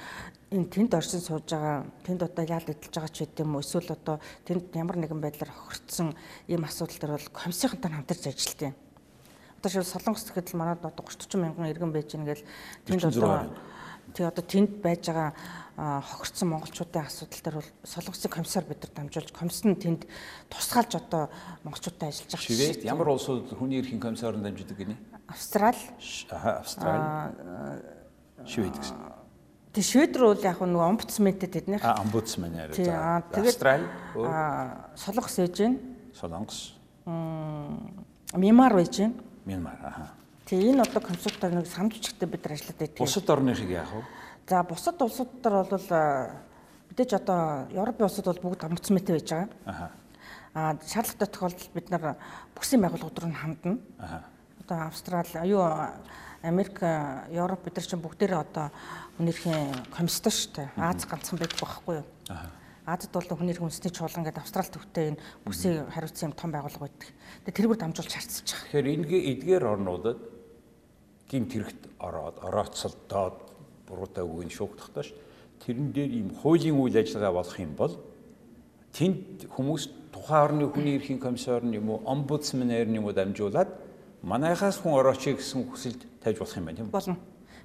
энэ 0.51 0.69
тэнд 0.69 0.93
оршин 0.93 1.21
сууж 1.21 1.49
байгаа 1.49 1.86
тэнд 2.06 2.21
одоо 2.23 2.45
ял 2.45 2.62
эдэлж 2.62 2.93
байгаа 2.93 3.10
ч 3.10 3.25
гэдэм 3.25 3.47
юм 3.49 3.56
уу 3.58 3.65
эсвэл 3.65 3.89
одоо 3.89 4.19
тэнд 4.45 4.69
ямар 4.78 4.97
нэгэн 5.01 5.21
байдлаар 5.21 5.49
хохирцсон 5.49 6.13
ийм 6.47 6.63
асуудал 6.63 6.99
төр 7.01 7.12
бол 7.17 7.30
комиссийнхантай 7.34 7.91
хамтарч 7.91 8.62
юм. 8.62 8.75
Одоо 9.58 9.69
шил 9.71 9.84
Солонгос 9.84 10.30
гэхэд 10.30 10.54
л 10.54 10.60
манад 10.62 10.86
одоо 10.86 11.01
30 11.01 11.25
40 11.25 11.41
мянган 11.41 11.71
иргэн 11.73 11.91
байж 11.91 12.10
гэнэ 12.13 12.30
гэл 12.30 12.45
тэнд 12.86 13.01
46 13.01 13.25
одоо 13.25 13.49
тий 14.13 14.25
одоо 14.25 14.43
тэнд 14.45 14.71
байж 14.86 15.10
байгаа 15.10 15.34
а, 15.78 16.01
хохирцсон 16.01 16.49
монголчуудын 16.54 17.04
асуудал 17.10 17.41
дээр 17.41 17.56
бол 17.58 17.71
Солонгосын 17.84 18.32
комиссар 18.32 18.63
бид 18.63 18.80
нар 18.86 18.91
дамжуулж 18.93 19.32
комисс 19.34 19.65
нь 19.65 19.75
тэнд 19.75 20.06
тусгаалж 20.54 20.93
одоо 20.95 21.30
монголчуудтай 21.65 22.13
ажиллаж 22.13 22.32
байгаа. 22.32 22.45
Швед 22.45 22.86
ямар 22.86 23.10
улсууд 23.10 23.49
хүний 23.58 23.82
эрхийн 23.82 23.99
комиссард 23.99 24.39
дамждаг 24.39 24.78
гинэ? 24.78 25.14
Австрали 25.28 25.78
Аха 26.32 26.60
Австрали. 26.60 27.32
Швед 28.46 28.78
гэсэн. 28.78 28.96
Тэг 29.74 29.84
Швед 29.84 30.16
рүү 30.16 30.36
бол 30.36 30.44
яг 30.46 30.60
нөгөө 30.62 30.88
омбудсментэй 30.88 31.50
тэднийх 31.50 31.84
А 31.84 32.00
омбудсмен 32.02 32.54
яриа. 32.56 32.74
Тий, 32.76 32.88
аа, 32.88 33.20
За 33.20 33.42
тэгээд- 33.42 33.56
Австрали, 33.56 33.86
өөр 34.16 34.28
а 34.30 34.90
Солонгос 34.96 35.40
ээж 35.40 35.56
гэн 35.58 35.74
Солонгос, 36.14 36.76
Мямар 38.34 38.74
байж 38.74 38.98
гэн. 38.98 39.14
Мянмар. 39.46 39.78
Аха. 39.84 40.12
Тэг 40.46 40.60
энэ 40.64 40.82
одоо 40.82 41.02
консультор 41.02 41.52
нэг 41.52 41.66
хүчтэй 41.68 42.28
бид 42.30 42.44
нар 42.46 42.54
ажиллаад 42.54 42.78
байдаг. 42.80 42.98
Бусад 43.00 43.30
орныхыг 43.30 43.70
яах 43.70 43.92
вэ? 43.92 44.04
За 44.48 44.64
бусад 44.64 45.02
улсууд 45.02 45.42
дээр 45.42 45.66
бол 45.66 45.88
а, 45.90 46.32
мэдээж 46.90 47.14
одоо 47.14 47.68
Европын 47.72 48.06
улсууд 48.06 48.26
бол 48.26 48.52
бүгд 48.54 48.64
омбудсментэй 48.64 49.16
байж 49.18 49.30
байгаа. 49.30 49.50
Аха. 49.66 49.92
А 50.54 50.78
шаардлагатай 50.86 51.28
тохиолдолд 51.28 51.74
бид 51.74 51.90
нар 51.90 52.16
бүсийн 52.56 52.82
байгууллагууд 52.82 53.20
руу 53.20 53.30
нь 53.30 53.34
хандна. 53.36 53.78
Аха. 54.00 54.24
Одоо 54.65 54.88
Австрали, 54.88 55.38
аюу 55.38 55.62
Америк, 56.41 56.82
Европ 56.82 57.63
бид 57.65 57.75
нар 57.78 57.86
чинь 57.86 58.01
бүгдээрээ 58.01 58.41
одоо 58.41 58.73
хүнэрхийн 59.17 59.93
комисстой 59.93 60.34
шүү 60.34 60.51
дээ. 60.58 60.69
Аз 60.82 61.06
ганцхан 61.06 61.38
байдаг 61.38 61.62
байхгүй 61.62 62.01
юу? 62.01 62.06
Аха. 62.34 62.49
Азад 62.89 63.13
бол 63.13 63.30
хүнэрхийн 63.30 63.62
үндэсний 63.62 63.93
чуулган 63.93 64.25
гэдэг 64.25 64.41
Австрали 64.41 64.73
төвтэй 64.73 65.06
энэ 65.13 65.21
бүсийн 65.45 65.86
хариуцсан 65.93 66.34
юм 66.34 66.38
том 66.38 66.49
байгууллага 66.49 66.89
байдаг. 66.89 67.13
Тэгээ 67.45 67.58
тэргээр 67.62 67.78
дамжуулж 67.78 68.10
харьцаж 68.10 68.41
байгаа. 68.41 68.65
Тэгэхээр 68.65 68.89
энэгээ 68.89 69.21
эдгээр 69.38 69.65
орнуудад 69.69 70.19
гинт 71.30 71.51
хэрэгт 71.54 71.82
ороод 72.01 72.38
орооцолдоод 72.41 73.38
буруутай 73.86 74.25
үгийг 74.25 74.49
шуугдахдаа 74.49 75.06
ш 75.06 75.13
тэрэн 75.62 75.93
дээр 75.93 76.10
ийм 76.10 76.30
хуулийн 76.41 76.73
үйл 76.73 76.97
ажиллагаа 76.97 77.38
болох 77.38 77.58
юм 77.62 77.73
бол 77.78 77.93
тэнд 78.97 79.45
хүмүүс 79.45 79.84
тухайн 80.10 80.41
орны 80.41 80.65
хүний 80.73 80.97
эрхийн 80.97 81.21
комиссар 81.21 81.62
нь 81.62 81.78
юм 81.78 81.93
уу 81.93 82.01
омбудсманэр 82.06 82.89
нь 82.89 82.97
юм 82.97 83.06
уу 83.06 83.13
дамжуулаад 83.13 83.85
манайхаас 84.26 84.82
хүн 84.82 84.98
орооч 84.98 85.22
гэсэн 85.30 85.70
хүсэлд 85.70 86.02
тавьж 86.20 86.42
болох 86.42 86.58
юм 86.58 86.66
байна 86.66 86.78
тийм 86.82 86.90
үү? 86.90 86.98
болно. 86.98 87.18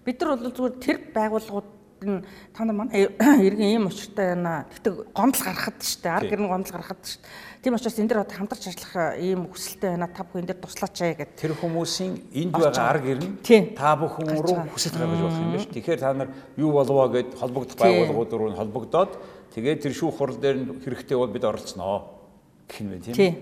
Бид 0.04 0.20
нар 0.20 0.36
бол 0.36 0.52
зүгээр 0.52 0.76
тэр 0.76 0.98
байгууллагууд 1.16 1.68
нь 2.04 2.24
та 2.52 2.64
нар 2.64 2.76
манай 2.76 3.08
иргэн 3.48 3.80
ийм 3.80 3.88
учиртай 3.88 4.36
байна. 4.36 4.68
Тэгтээ 4.68 4.92
гомдол 5.16 5.44
гаргахад 5.44 5.80
шүү 5.80 6.00
дээ. 6.04 6.16
Ар 6.16 6.24
гэрн 6.28 6.48
гомдол 6.48 6.74
гаргахад 6.76 7.00
шүү 7.04 7.20
дээ. 7.20 7.60
Тийм 7.60 7.74
учраас 7.76 7.98
энэ 8.00 8.08
дээр 8.08 8.24
одоо 8.24 8.36
хамтарч 8.36 8.64
ажиллах 8.68 8.96
ийм 9.20 9.40
хүсэлтэй 9.48 9.90
байна. 9.96 10.08
Та 10.08 10.24
бүхэн 10.24 10.48
дээр 10.48 10.60
туслаач 10.60 10.96
ээ 11.00 11.14
гэдэг. 11.20 11.36
Тэр 11.40 11.52
хүмүүсийн 11.60 12.12
энд 12.32 12.52
байгаа 12.56 12.88
ар 12.88 13.00
гэр 13.04 13.18
нь 13.20 13.36
Тий. 13.44 13.60
та 13.76 13.96
бүхэн 13.96 14.24
байгаа. 14.32 14.72
хүсэж 14.72 14.92
гаргаж 14.96 15.20
болох 15.20 15.40
юм 15.40 15.48
байна 15.52 15.64
шүү. 15.64 15.74
Тэгэхээр 15.76 16.00
та 16.00 16.12
нар 16.12 16.28
юу 16.56 16.70
болов 16.72 17.12
гэд 17.12 17.28
холбогдох 17.36 17.76
байгууллагууд 17.76 18.32
руу 18.32 18.52
холбогдоод 18.56 19.12
тэгээд 19.52 19.82
тэр 19.84 19.92
шүүх 19.92 20.16
хурал 20.16 20.40
дээр 20.40 20.56
нь 20.56 20.68
хэрэгтэй 20.80 21.16
бол 21.20 21.28
бид 21.28 21.44
оролцсноо 21.44 22.16
гэх 22.64 22.80
юм 22.80 22.88
байна 22.96 23.04
тийм. 23.04 23.16
Тий. 23.16 23.32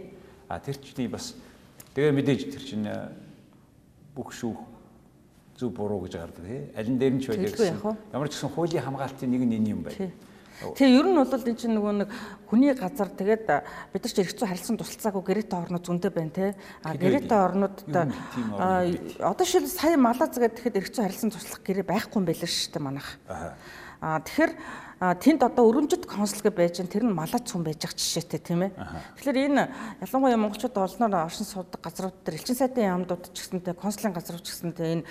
А 0.50 0.59
тэр 0.59 0.83
чинь 0.83 1.07
бас 1.07 1.38
тэгээ 1.94 2.12
мэдээж 2.12 2.42
тэр 2.53 2.64
чинь 2.64 2.87
э, 2.88 3.09
бүх 4.16 4.33
шүүх 4.35 4.59
зөв 5.59 5.74
буруу 5.74 6.07
гэж 6.07 6.14
гардаг 6.18 6.44
тий. 6.46 6.62
Алин 6.77 6.98
дээр 6.98 7.14
нь 7.18 7.22
ч 7.22 7.35
Тэгэлгүй 7.35 7.74
гэсэн. 7.74 7.96
Ямар 8.14 8.29
ч 8.31 8.38
гэсэн 8.38 8.53
хуулийн 8.55 8.85
хамгаалтын 8.87 9.31
нэг 9.31 9.42
нь 9.42 9.57
энэ 9.59 9.70
юм 9.74 9.83
байна. 9.83 10.11
Тэгээ 10.59 10.98
ер 10.98 11.07
нь 11.07 11.18
бол 11.18 11.31
энэ 11.31 11.59
чинь 11.59 11.74
нөгөө 11.74 11.94
нэг 12.03 12.11
хүний 12.51 12.74
газар 12.74 13.11
тэгээд 13.11 13.46
а, 13.51 13.62
бид 13.94 14.03
нар 14.03 14.11
ч 14.14 14.18
зүйн 14.22 14.51
харилцан 14.51 14.79
тусалцаагүй 14.79 15.22
гэрээтэй 15.22 15.59
орнууд 15.59 15.87
зөндөө 15.87 16.11
байна 16.14 16.35
те. 16.35 16.46
А 16.83 16.94
тийм 16.94 17.31
орнууд 17.31 17.77
байт. 17.87 18.11
одоо 19.22 19.46
шил 19.46 19.66
сая 19.70 19.94
малаз 19.94 20.35
гэдэг 20.35 20.59
тэгэхэд 20.59 20.94
зүйн 20.98 21.07
харилцан 21.07 21.31
туслах 21.31 21.62
гэрээ 21.62 21.87
байхгүй 21.87 22.18
юм 22.18 22.27
байл 22.27 22.42
шүү 22.42 22.70
дээ 22.74 22.83
манайх. 22.83 23.11
Аха. 23.31 23.55
А 24.03 24.18
тэгэхээр 24.22 24.53
тэнд 24.98 25.46
одоо 25.46 25.70
өрөмжид 25.70 26.11
консул 26.11 26.42
гэж 26.42 26.54
байж 26.58 26.76
тэр 26.82 27.06
нь 27.06 27.14
малаз 27.14 27.46
хүн 27.46 27.62
байж 27.62 27.78
байгаа 27.78 27.94
жишээтэй 27.94 28.42
тийм 28.42 28.66
ээ. 28.66 28.72
Тэгэхээр 29.14 29.38
энэ 29.46 29.64
ялангуяа 30.02 30.38
монголчууд 30.42 30.74
олноор 30.74 31.30
оршин 31.30 31.46
суудаг 31.46 31.78
газрууд 31.78 32.18
дээр 32.26 32.38
элчин 32.42 32.58
сайдын 32.58 33.06
яамдууд 33.06 33.30
ч 33.30 33.46
гэсэнтэй 33.46 33.74
консулын 33.78 34.14
газрууд 34.18 34.42
ч 34.42 34.50
гэсэнтэй 34.50 34.88
энэ 34.98 35.06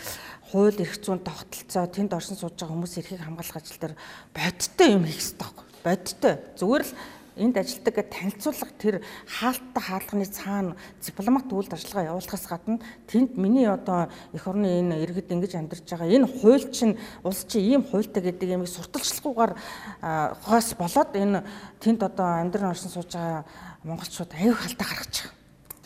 хууль 0.51 0.75
эрх 0.83 0.99
зүйн 0.99 1.23
тогтолцоо 1.23 1.87
тэнд 1.87 2.11
оршин 2.11 2.35
сууж 2.35 2.59
байгаа 2.59 2.75
хүмүүсийн 2.75 3.01
эрхийг 3.07 3.23
хамгаалах 3.23 3.59
ажил 3.63 3.79
дээр 3.79 3.95
бодиттой 4.35 4.89
юм 4.91 5.03
хийх 5.07 5.23
хэрэгтэй 5.23 5.39
байхгүй. 5.39 5.65
Бодиттой. 5.87 6.33
Зүгээр 6.59 6.83
л 6.83 6.91
энд 7.37 7.57
ажилтдаг 7.57 8.09
танилцуулга 8.09 8.73
тэр 8.77 8.95
хаалттай 9.25 9.83
хаалганы 9.83 10.25
цаана 10.25 10.75
дипломат 11.01 11.47
үйл 11.53 11.69
ажиллагаа 11.69 12.09
явуулахаас 12.11 12.45
гадна 12.49 12.79
тэнд 13.07 13.37
миний 13.37 13.67
одоо 13.69 14.09
эх 14.33 14.47
орны 14.47 14.81
энэ 14.81 15.01
иргэд 15.05 15.31
ингэж 15.31 15.53
амьдарч 15.55 15.85
байгаа 15.85 16.09
энэ 16.09 16.27
хууль 16.27 16.65
чинь 16.71 16.97
улс 17.23 17.45
чинь 17.45 17.77
ийм 17.77 17.81
хуультай 17.83 18.23
гэдэг 18.23 18.49
ямиг 18.57 18.67
сурталчлахгүйгээр 18.67 19.53
а, 20.01 20.35
хаас 20.41 20.73
болоод 20.73 21.11
энэ 21.13 21.43
тэнд 21.79 22.03
одоо 22.03 22.41
амьдран 22.41 22.73
орсон 22.73 22.91
сууж 22.91 23.13
байгаа 23.13 23.45
монголчууд 23.83 24.31
аюу 24.33 24.55
халтаа 24.57 24.87
байгаа. 24.87 25.31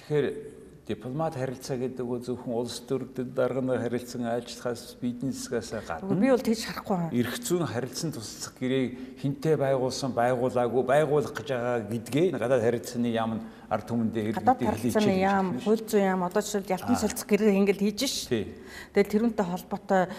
Тэгэхээр 0.07 0.60
дипломат 0.87 1.35
харилцаа 1.37 1.77
гэдэг 1.77 2.01
нь 2.05 2.25
зөвхөн 2.25 2.53
улс 2.57 2.81
төрөдөд 2.89 3.29
дарга 3.37 3.61
харилцан 3.77 4.25
ажиллахаас 4.25 4.97
бизнесгээс 5.01 5.69
гадна 5.85 6.17
Би 6.17 6.29
бол 6.33 6.41
тэгж 6.41 6.61
харахгүй 6.65 6.95
байна. 6.97 7.13
эрх 7.13 7.35
зүйн 7.37 7.65
харилцан 7.69 8.11
туслах 8.11 8.53
гэрээг 8.57 9.21
хинтээ 9.21 9.55
байгуулсан 9.61 10.11
байгуулаагүй 10.17 10.83
байгуулах 10.83 11.33
гэж 11.37 11.47
байгаа 11.53 11.79
гэдгээ 11.85 12.27
гадаад 12.33 12.65
харилцааны 12.65 13.09
яам 13.13 13.31
нь 13.37 13.43
ард 13.71 13.87
түмэндээ 13.87 14.35
иргэдэд 14.35 14.67
харилцааны 14.67 15.15
яам, 15.15 15.47
хууль 15.63 15.79
зүйн 15.79 16.03
яам 16.11 16.27
одоо 16.27 16.43
жишээл 16.43 16.75
ялтан 16.75 16.97
солилцох 16.99 17.23
гэрээ 17.31 17.55
ингээл 17.55 17.83
хийж 17.87 18.01
ш. 18.03 18.27
Тэгэл 18.27 19.31
тэрүүнтэй 19.31 19.47
холбоотой 19.47 20.11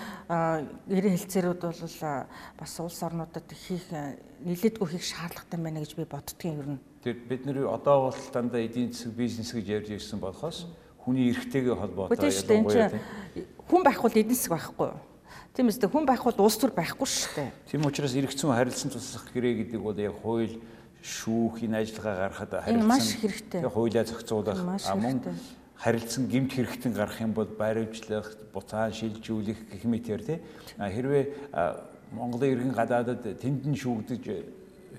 гэрээ 0.89 1.13
хэлцээрүүд 1.21 1.61
бол 1.61 1.93
бас 2.57 2.73
улс 2.81 3.01
орнуудад 3.05 3.45
хийх 3.53 3.85
нэлээдгүй 4.41 4.89
хийх 4.97 5.05
шаардлагатай 5.05 5.61
байна 5.61 5.85
гэж 5.85 5.93
би 6.01 6.09
боддгийн 6.09 6.81
нь. 6.81 6.81
Тэр 7.05 7.21
бид 7.29 7.45
нар 7.45 7.77
одоо 7.77 8.09
бол 8.09 8.21
дандаа 8.33 8.65
эдийн 8.65 8.89
засаг 8.89 9.13
бизнес 9.13 9.53
гэж 9.53 9.67
ярьж 9.69 9.89
ирсэн 10.01 10.17
болохоос 10.17 10.65
хүний 11.05 11.29
эрхтэйгээ 11.37 11.77
холбоотой 11.77 12.33
ялангуяа 12.33 12.89
хүн 13.69 13.83
байх 13.85 14.01
бол 14.01 14.17
эдийн 14.17 14.33
засаг 14.33 14.57
байхгүй 14.57 14.87
юу? 14.97 15.01
Тийм 15.53 15.69
үстэй 15.69 15.93
хүн 15.93 16.09
байх 16.09 16.25
бол 16.25 16.41
улс 16.41 16.57
төр 16.57 16.73
байхгүй 16.73 17.05
шүү 17.05 17.33
дээ. 17.37 17.51
тийм 17.69 17.85
учраас 17.85 18.17
зүйн 18.17 18.57
харилцан 18.57 18.89
туслах 18.89 19.29
гэрээ 19.37 19.69
гэдэг 19.69 19.81
бол 19.85 19.99
яг 20.01 20.17
хууль 20.25 20.57
шүүх 21.03 21.67
энэ 21.67 21.83
ажиллагаа 21.83 22.31
гаргахад 22.31 22.71
Энэ 22.71 22.87
маш 22.87 23.19
хэрэгтэй. 23.19 23.67
хуулиа 23.67 24.07
зохицуулах 24.07 24.59
мөн 24.95 25.19
харилцан 25.75 26.31
гэмт 26.31 26.53
хэрэгтэн 26.55 26.93
гарах 26.95 27.19
юм 27.21 27.35
бол 27.35 27.51
баримжлах, 27.51 28.39
буцаан 28.55 28.95
шилжүүлэх 28.95 29.67
гэх 29.67 29.85
мэтэр 29.85 30.23
тий. 30.23 30.39
Хэрвээ 30.79 31.51
Монголын 32.15 32.53
иргэн 32.55 32.73
гадаадад 32.73 33.27
тэнд 33.43 33.67
нь 33.67 33.75
шүүгдэж 33.75 34.23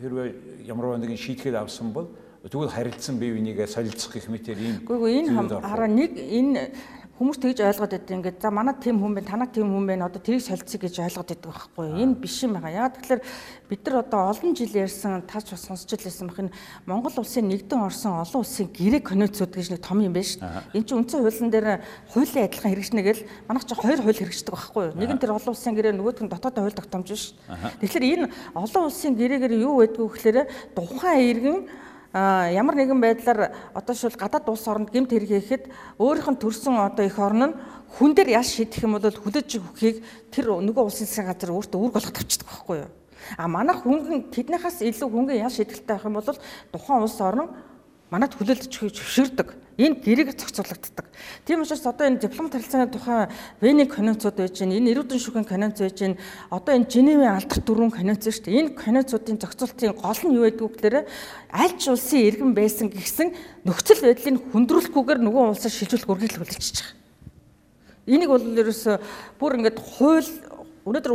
хэрвээ 0.03 0.67
ямар 0.67 0.99
нэгэн 0.99 1.15
шийтгэл 1.15 1.55
авсан 1.63 1.95
бол 1.95 2.11
Тэгвэл 2.43 2.75
харилцсан 2.75 3.15
бие 3.15 3.31
бинийгээ 3.39 3.67
солилцох 3.71 4.11
гэх 4.11 4.27
мэтэр 4.27 4.59
ийм 4.59 4.83
Үгүй 4.83 5.23
энэ 5.23 5.63
хараа 5.63 5.87
нэг 5.87 6.11
энэ 6.19 6.75
Хүмүүс 7.23 7.39
тэгж 7.39 7.63
ойлгоод 7.63 7.93
байдаг 7.95 8.15
ингээд 8.19 8.43
за 8.43 8.51
манай 8.51 8.75
тим 8.83 8.99
хүн 8.99 9.15
байна, 9.15 9.31
танаа 9.31 9.47
тим 9.47 9.71
хүн 9.71 9.87
байна. 9.87 10.11
Одоо 10.11 10.19
тэрийг 10.19 10.43
солилцъё 10.43 10.75
гэж 10.75 11.07
ойлгоод 11.07 11.29
байдаг 11.31 11.55
байхгүй 11.55 11.85
юу? 11.87 12.03
Энэ 12.03 12.19
биш 12.19 12.35
юм 12.43 12.59
байгаа. 12.59 12.91
Яагаад 12.91 12.99
тэгэхээр 12.99 13.21
бид 13.71 13.81
нар 13.87 13.95
одоо 14.03 14.21
олон 14.27 14.51
жил 14.51 14.75
ярьсан 14.75 15.23
таач 15.23 15.47
бас 15.55 15.63
сонсч 15.63 15.87
илсэн 15.87 16.27
бах 16.27 16.43
энэ 16.43 16.51
Монгол 16.83 17.15
улсын 17.15 17.47
нэгдэн 17.47 17.79
орсон 17.79 18.19
олон 18.19 18.43
улсын 18.43 18.67
гэрээ 18.75 19.07
конвенцууд 19.07 19.55
гэж 19.55 19.71
нэг 19.71 19.79
том 19.79 20.03
юм 20.03 20.11
байна 20.11 20.27
шүү 20.27 20.43
дээ. 20.43 20.75
Энэ 20.75 20.83
чинь 20.83 20.99
үндсэн 20.99 21.19
хуулийн 21.23 21.51
дээр 21.55 21.67
хуулийн 22.11 22.43
адилхан 22.43 22.71
хэрэгжнэ 22.75 23.01
гэл 23.07 23.23
манайх 23.47 23.65
чи 23.71 23.75
хоёр 23.79 23.99
хууль 24.03 24.19
хэрэгждэг 24.19 24.51
байхгүй 24.51 24.83
юу? 24.83 24.95
Нэг 24.99 25.11
нь 25.15 25.21
тэр 25.23 25.31
олон 25.31 25.51
улсын 25.55 25.75
гэрээ 25.79 25.95
нөгөөх 25.95 26.27
нь 26.27 26.27
дотоодын 26.27 26.63
хууль 26.67 26.75
тогтоомж 26.75 27.07
шүү. 27.07 27.39
Тэгэхээр 27.79 28.03
энэ 28.19 28.25
олон 28.51 28.83
улсын 28.83 29.15
гэрээгээр 29.15 29.63
юу 29.63 29.79
байдг 29.79 29.95
вэ 29.95 30.11
гэхээр 30.11 30.37
тухайн 30.75 31.23
иргэн 31.31 31.59
ямар 32.13 32.77
нэгэн 32.77 33.01
байдлаар 33.01 33.73
одоо 33.73 33.95
шил 33.97 34.13
гадаад 34.13 34.45
улс 34.45 34.67
оронд 34.69 34.93
гэмт 34.93 35.09
хэрэг 35.09 35.29
хийхэд 35.33 35.63
өөрийнх 35.97 36.29
нь 36.29 36.41
төрсэн 36.41 36.77
одоо 36.77 37.05
их 37.05 37.17
орн 37.17 37.41
нь 37.49 37.57
хүн 37.97 38.13
дээр 38.13 38.37
яш 38.37 38.53
шийдэх 38.53 38.85
юм 38.85 39.01
бол 39.01 39.09
хүлээж 39.09 39.49
өгөхийг 39.57 39.97
тэр 40.29 40.53
нөгөө 40.61 40.83
улсын 40.85 41.09
засгийн 41.09 41.33
газар 41.33 41.57
өөртөө 41.57 41.79
үүрэг 41.81 41.95
болгох 41.97 42.13
тавьчихдаг 42.13 42.49
байхгүй 42.49 42.77
юу? 42.85 42.91
А 43.37 43.47
манайх 43.49 43.81
хөнгөн 43.81 44.29
тэднийхээс 44.29 44.85
илүү 44.85 45.09
хөнгөн 45.09 45.41
яш 45.41 45.57
шийдэлтэй 45.57 45.89
байх 45.97 46.05
юм 46.05 46.21
бол 46.21 46.37
тухайн 46.69 47.01
улс 47.01 47.17
орн 47.17 47.49
манад 48.11 48.33
хүлээлж 48.35 48.67
зөвшөөрдөг. 48.69 49.63
Энэ 49.73 50.05
гэрэг 50.05 50.37
зохицуулагддаг. 50.37 51.09
Тийм 51.45 51.65
учраас 51.65 51.81
одоо 51.81 52.05
энэ 52.05 52.21
дипломат 52.21 52.53
харилцааны 52.53 52.93
тухай 52.93 53.25
Вений 53.59 53.89
конвенцууд 53.89 54.37
байж 54.37 54.61
гин, 54.61 54.69
энэ 54.69 54.93
эрүүдэн 54.93 55.17
шүүхийн 55.17 55.49
конвенц 55.49 55.81
байж 55.81 55.97
гин, 55.97 56.17
одоо 56.53 56.77
энэ 56.77 56.85
Женевийн 56.93 57.33
алдар 57.33 57.57
дөрвөн 57.57 57.89
конвенц 57.89 58.21
шүү 58.21 58.53
дээ. 58.53 58.59
Энэ 58.69 58.77
конвенцуудын 58.77 59.41
зохицуултын 59.41 59.97
гол 59.97 60.21
нь 60.29 60.35
юу 60.37 60.45
байдг 60.45 60.61
вэ 60.61 60.69
гэхээр 60.77 60.97
аль 61.49 61.73
ч 61.81 61.89
улсын 61.89 62.21
иргэн 62.21 62.53
байсан 62.53 62.93
гэсэн 62.93 63.33
нөхцөл 63.65 64.05
байдлыг 64.05 64.45
хүндрүүлэхгүйгээр 64.53 65.19
нөгөө 65.25 65.43
улсаа 65.57 65.73
шилжүүлэх 65.73 66.05
үргэлжлэл 66.05 66.45
хүлээж 66.45 66.77
байгаа. 66.77 66.93
Энийг 68.13 68.29
бол 68.29 68.45
ерөөсө 68.45 69.01
бүр 69.41 69.57
ингээд 69.57 69.79
хууль 69.81 70.29
өнөөдөр 70.85 71.13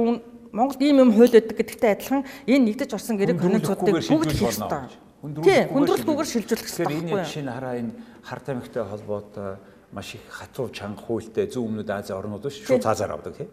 Монголд 0.51 0.83
ийм 0.83 0.99
юм 0.99 1.15
хууль 1.15 1.31
байдаг 1.31 1.55
гэдэгтэй 1.55 1.91
адилхан 1.95 2.27
энэ 2.49 2.75
нэгдэж 2.75 2.91
орсон 2.97 3.21
гэрэг 3.21 3.39
конвенцуудыг 3.39 4.03
бүгд 4.03 4.33
хийх 4.35 4.51
ёстой 4.51 4.89
хүндрэлгүйгээр 5.23 6.29
шилжүүлэх 6.31 6.69
хэрэгтэй. 6.69 6.87
Тэгэхээр 6.87 7.19
энэ 7.19 7.27
шинэ 7.27 7.51
хараа 7.51 7.75
энэ 7.79 7.93
хар 8.23 8.41
тамхитай 8.45 8.85
холбоотой 8.87 9.51
маш 9.91 10.15
их 10.15 10.23
хатуу 10.31 10.69
чанга 10.71 11.03
хуультай 11.03 11.49
зүүн 11.51 11.83
өмнөд 11.83 11.91
Азийн 11.91 12.19
орнууд 12.21 12.45
биш 12.45 12.63
шууд 12.63 12.85
цаазаар 12.85 13.19
авдаг 13.19 13.35
тийм. 13.35 13.49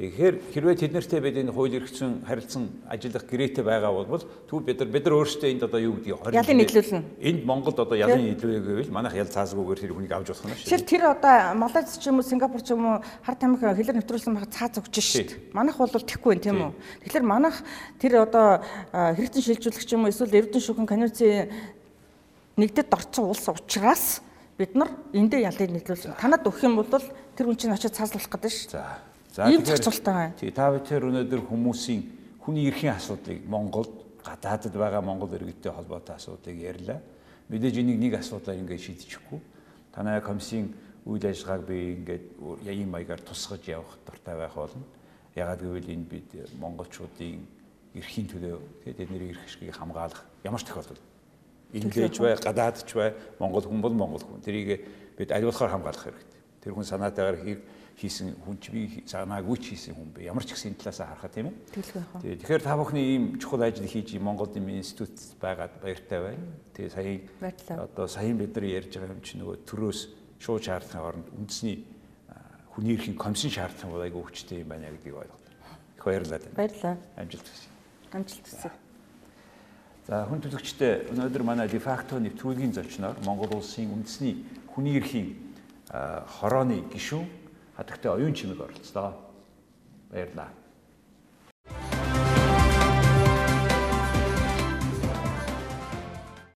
Тэгэхээр 0.00 0.36
хэрвээ 0.56 0.76
тэд 0.80 0.92
нартэй 0.96 1.20
бид 1.20 1.36
энэ 1.36 1.52
хууль 1.52 1.76
эрхцэн 1.76 2.24
харилцан 2.24 2.72
ажиллах 2.88 3.28
гэрээтэй 3.28 3.60
байгаа 3.60 3.92
бол 3.92 4.24
түр 4.48 4.64
бид 4.64 4.80
нар 4.80 4.88
бид 4.88 5.04
нар 5.04 5.20
өөрсдөө 5.20 5.48
энд 5.52 5.68
одоо 5.68 5.76
юу 5.76 6.00
гэдгийг 6.00 6.24
20 6.24 6.40
ялын 6.40 6.56
нийлүүлнэ. 6.56 7.00
Энд 7.20 7.44
Монголд 7.44 7.76
одоо 7.84 8.00
ялын 8.00 8.32
нийлүүлэх 8.32 8.64
гэвэл 8.64 8.96
манайх 8.96 9.20
ял 9.20 9.28
цаазгүйгээр 9.28 9.80
тэр 9.84 9.92
хүнийг 9.92 10.16
авч 10.16 10.32
болох 10.32 10.48
нь 10.48 10.56
шүү. 10.56 10.88
Тэр 10.88 11.04
одоо 11.04 11.52
Малайз 11.52 12.00
ч 12.00 12.08
юм 12.08 12.16
уу 12.16 12.24
Сингапур 12.24 12.64
ч 12.64 12.72
юм 12.72 12.96
уу 12.96 13.04
хар 13.20 13.36
тамхи 13.36 13.60
хэлэр 13.60 14.00
нэвтрүүлсэн 14.00 14.32
байх 14.40 14.48
цааз 14.48 14.80
өгч 14.80 14.96
шүү. 15.04 15.52
Манайх 15.52 15.76
бол 15.76 15.92
тэхгүй 15.92 16.32
юм 16.32 16.40
тийм 16.40 16.58
үү. 16.64 16.72
Тэгэхээр 17.04 17.26
манайх 17.28 17.60
тэр 18.00 18.24
одоо 18.24 18.64
хэрэгцэн 18.96 19.44
шилжүүлэх 19.52 19.84
ч 19.84 20.00
юм 20.00 20.08
уу 20.08 20.12
эсвэл 20.16 20.32
эрдэнэ 20.32 20.64
шүүхэн 20.64 20.88
конвенцийн 20.88 21.52
нэгдэд 22.56 22.88
орцсон 22.88 23.36
улс 23.36 23.44
учраас 23.52 24.24
бид 24.56 24.72
нар 24.72 24.88
эндээ 25.12 25.44
ялыг 25.44 25.68
нийлүүлсэн. 25.68 26.16
Танад 26.16 26.40
өгөх 26.48 26.64
юм 26.64 26.80
бол 26.80 26.88
тэр 26.88 27.44
хүн 27.44 27.56
чинь 27.60 27.76
очиж 27.76 27.92
цаазлуулах 27.92 28.32
гэдэг 28.32 28.48
шүү. 28.48 28.80
За. 28.80 29.09
За 29.32 29.50
ийм 29.50 29.64
зохицуултаа 29.64 30.14
байна. 30.14 30.34
Тий, 30.38 30.50
та 30.50 30.70
бүхэн 30.74 31.06
өнөөдөр 31.06 31.42
хүмүүсийн 31.46 32.02
хүний 32.42 32.66
эрхийн 32.66 32.98
асуудлыг 32.98 33.46
Монголд 33.46 33.94
гадаадд 34.26 34.74
байгаа 34.74 35.00
Монгол 35.00 35.30
иргэдтэй 35.34 35.70
холбоотой 35.70 36.16
асуудлыг 36.16 36.58
ярьлаа. 36.58 36.98
Мэдээж 37.48 37.76
энийг 37.78 37.98
нэг 37.98 38.14
асуудлаар 38.18 38.58
ингээд 38.58 38.82
шийдчихгүй. 38.82 39.38
Танай 39.94 40.20
комиссийн 40.20 40.74
үйл 41.06 41.22
ажиллагааг 41.22 41.62
би 41.62 42.02
ингээд 42.02 42.24
ийм 42.66 42.90
маягаар 42.90 43.22
тусгаж 43.22 43.62
явах 43.70 43.98
дуртай 44.02 44.34
байх 44.34 44.54
болно. 44.54 44.82
Ягаад 45.38 45.62
гэвэл 45.62 45.94
энэ 45.94 46.10
бид 46.10 46.28
монголчуудын 46.58 47.46
эрхийн 47.94 48.26
төлөө 48.26 48.58
тэдний 48.82 49.30
эрх 49.30 49.46
ашгийг 49.46 49.74
хамгаалах 49.74 50.26
ямар 50.42 50.60
ч 50.60 50.66
тохиолдолд 50.66 51.02
инглиж 51.72 52.18
бай, 52.18 52.34
гадаадч 52.34 52.94
бай, 52.94 53.14
монгол 53.38 53.62
хүн 53.62 53.80
бол 53.80 53.94
монгол 53.94 54.22
хүн. 54.22 54.42
Тэрийг 54.42 54.86
бид 55.18 55.30
болохоор 55.30 55.70
хамгаалах 55.70 56.02
хэрэгтэй. 56.02 56.39
Тэр 56.60 56.76
хүн 56.76 56.84
санаатаагаар 56.84 57.38
хэрэг 57.40 57.60
хийсэн 58.00 58.36
хүн 58.40 58.56
ч 58.60 58.72
би 58.72 59.04
санаагүй 59.04 59.56
ч 59.60 59.76
хийсэн 59.76 59.96
хүн 59.96 60.08
бэ. 60.16 60.28
Ямар 60.28 60.44
ч 60.44 60.56
гэсэн 60.56 60.76
талаасаа 60.80 61.12
харахад 61.12 61.32
тийм 61.36 61.52
ээ. 61.52 61.56
Тэгээ 62.20 62.40
тэгэхээр 62.44 62.62
та 62.64 62.76
бүхний 62.80 63.04
ийм 63.16 63.24
чухал 63.36 63.64
ажил 63.64 63.84
хийж 63.84 64.16
Монголд 64.16 64.56
ийм 64.56 64.72
институт 64.72 65.12
байгаад 65.36 65.76
баяртай 65.84 66.20
байна. 66.20 66.48
Тэгээ 66.72 66.92
сая 66.96 67.76
одоо 67.76 68.08
сая 68.08 68.32
бид 68.32 68.56
нар 68.56 68.64
ярьж 68.64 68.92
байгаа 68.96 69.16
юм 69.16 69.24
чи 69.24 69.36
нөгөө 69.36 69.56
төрөөс 69.68 70.00
шууд 70.40 70.64
шаардлагын 70.64 71.04
оронд 71.04 71.28
үндэсний 71.36 71.84
хүний 72.72 72.96
эрхийн 72.96 73.20
комиссын 73.20 73.52
шаардлага 73.52 74.08
айгүй 74.08 74.22
хүчтэй 74.24 74.64
юм 74.64 74.72
байна 74.72 74.88
гэдгийг 74.88 75.20
ойлгоо. 75.20 75.38
Их 76.00 76.04
баярлалаа. 76.04 76.40
Баярлалаа. 76.56 76.96
Амжилт 77.20 77.44
хүсье. 77.44 77.68
Амжилт 78.16 78.46
хүсье. 78.48 78.72
За 80.08 80.24
хүн 80.24 80.40
төлөгчтэй 80.40 81.12
өнөөдөр 81.12 81.44
манай 81.44 81.68
дефакто 81.68 82.16
нэвтрүүлгийн 82.16 82.72
зочноор 82.72 83.20
Монгол 83.26 83.60
улсын 83.60 83.92
үндэсний 83.92 84.40
хүний 84.72 84.96
эрхийн 84.96 85.49
хорооны 85.90 86.84
гишүүн 86.92 87.26
хатагтай 87.76 88.12
оюун 88.12 88.34
чимэг 88.34 88.60
оролцлоо. 88.60 89.14
Баярлалаа. 90.10 90.59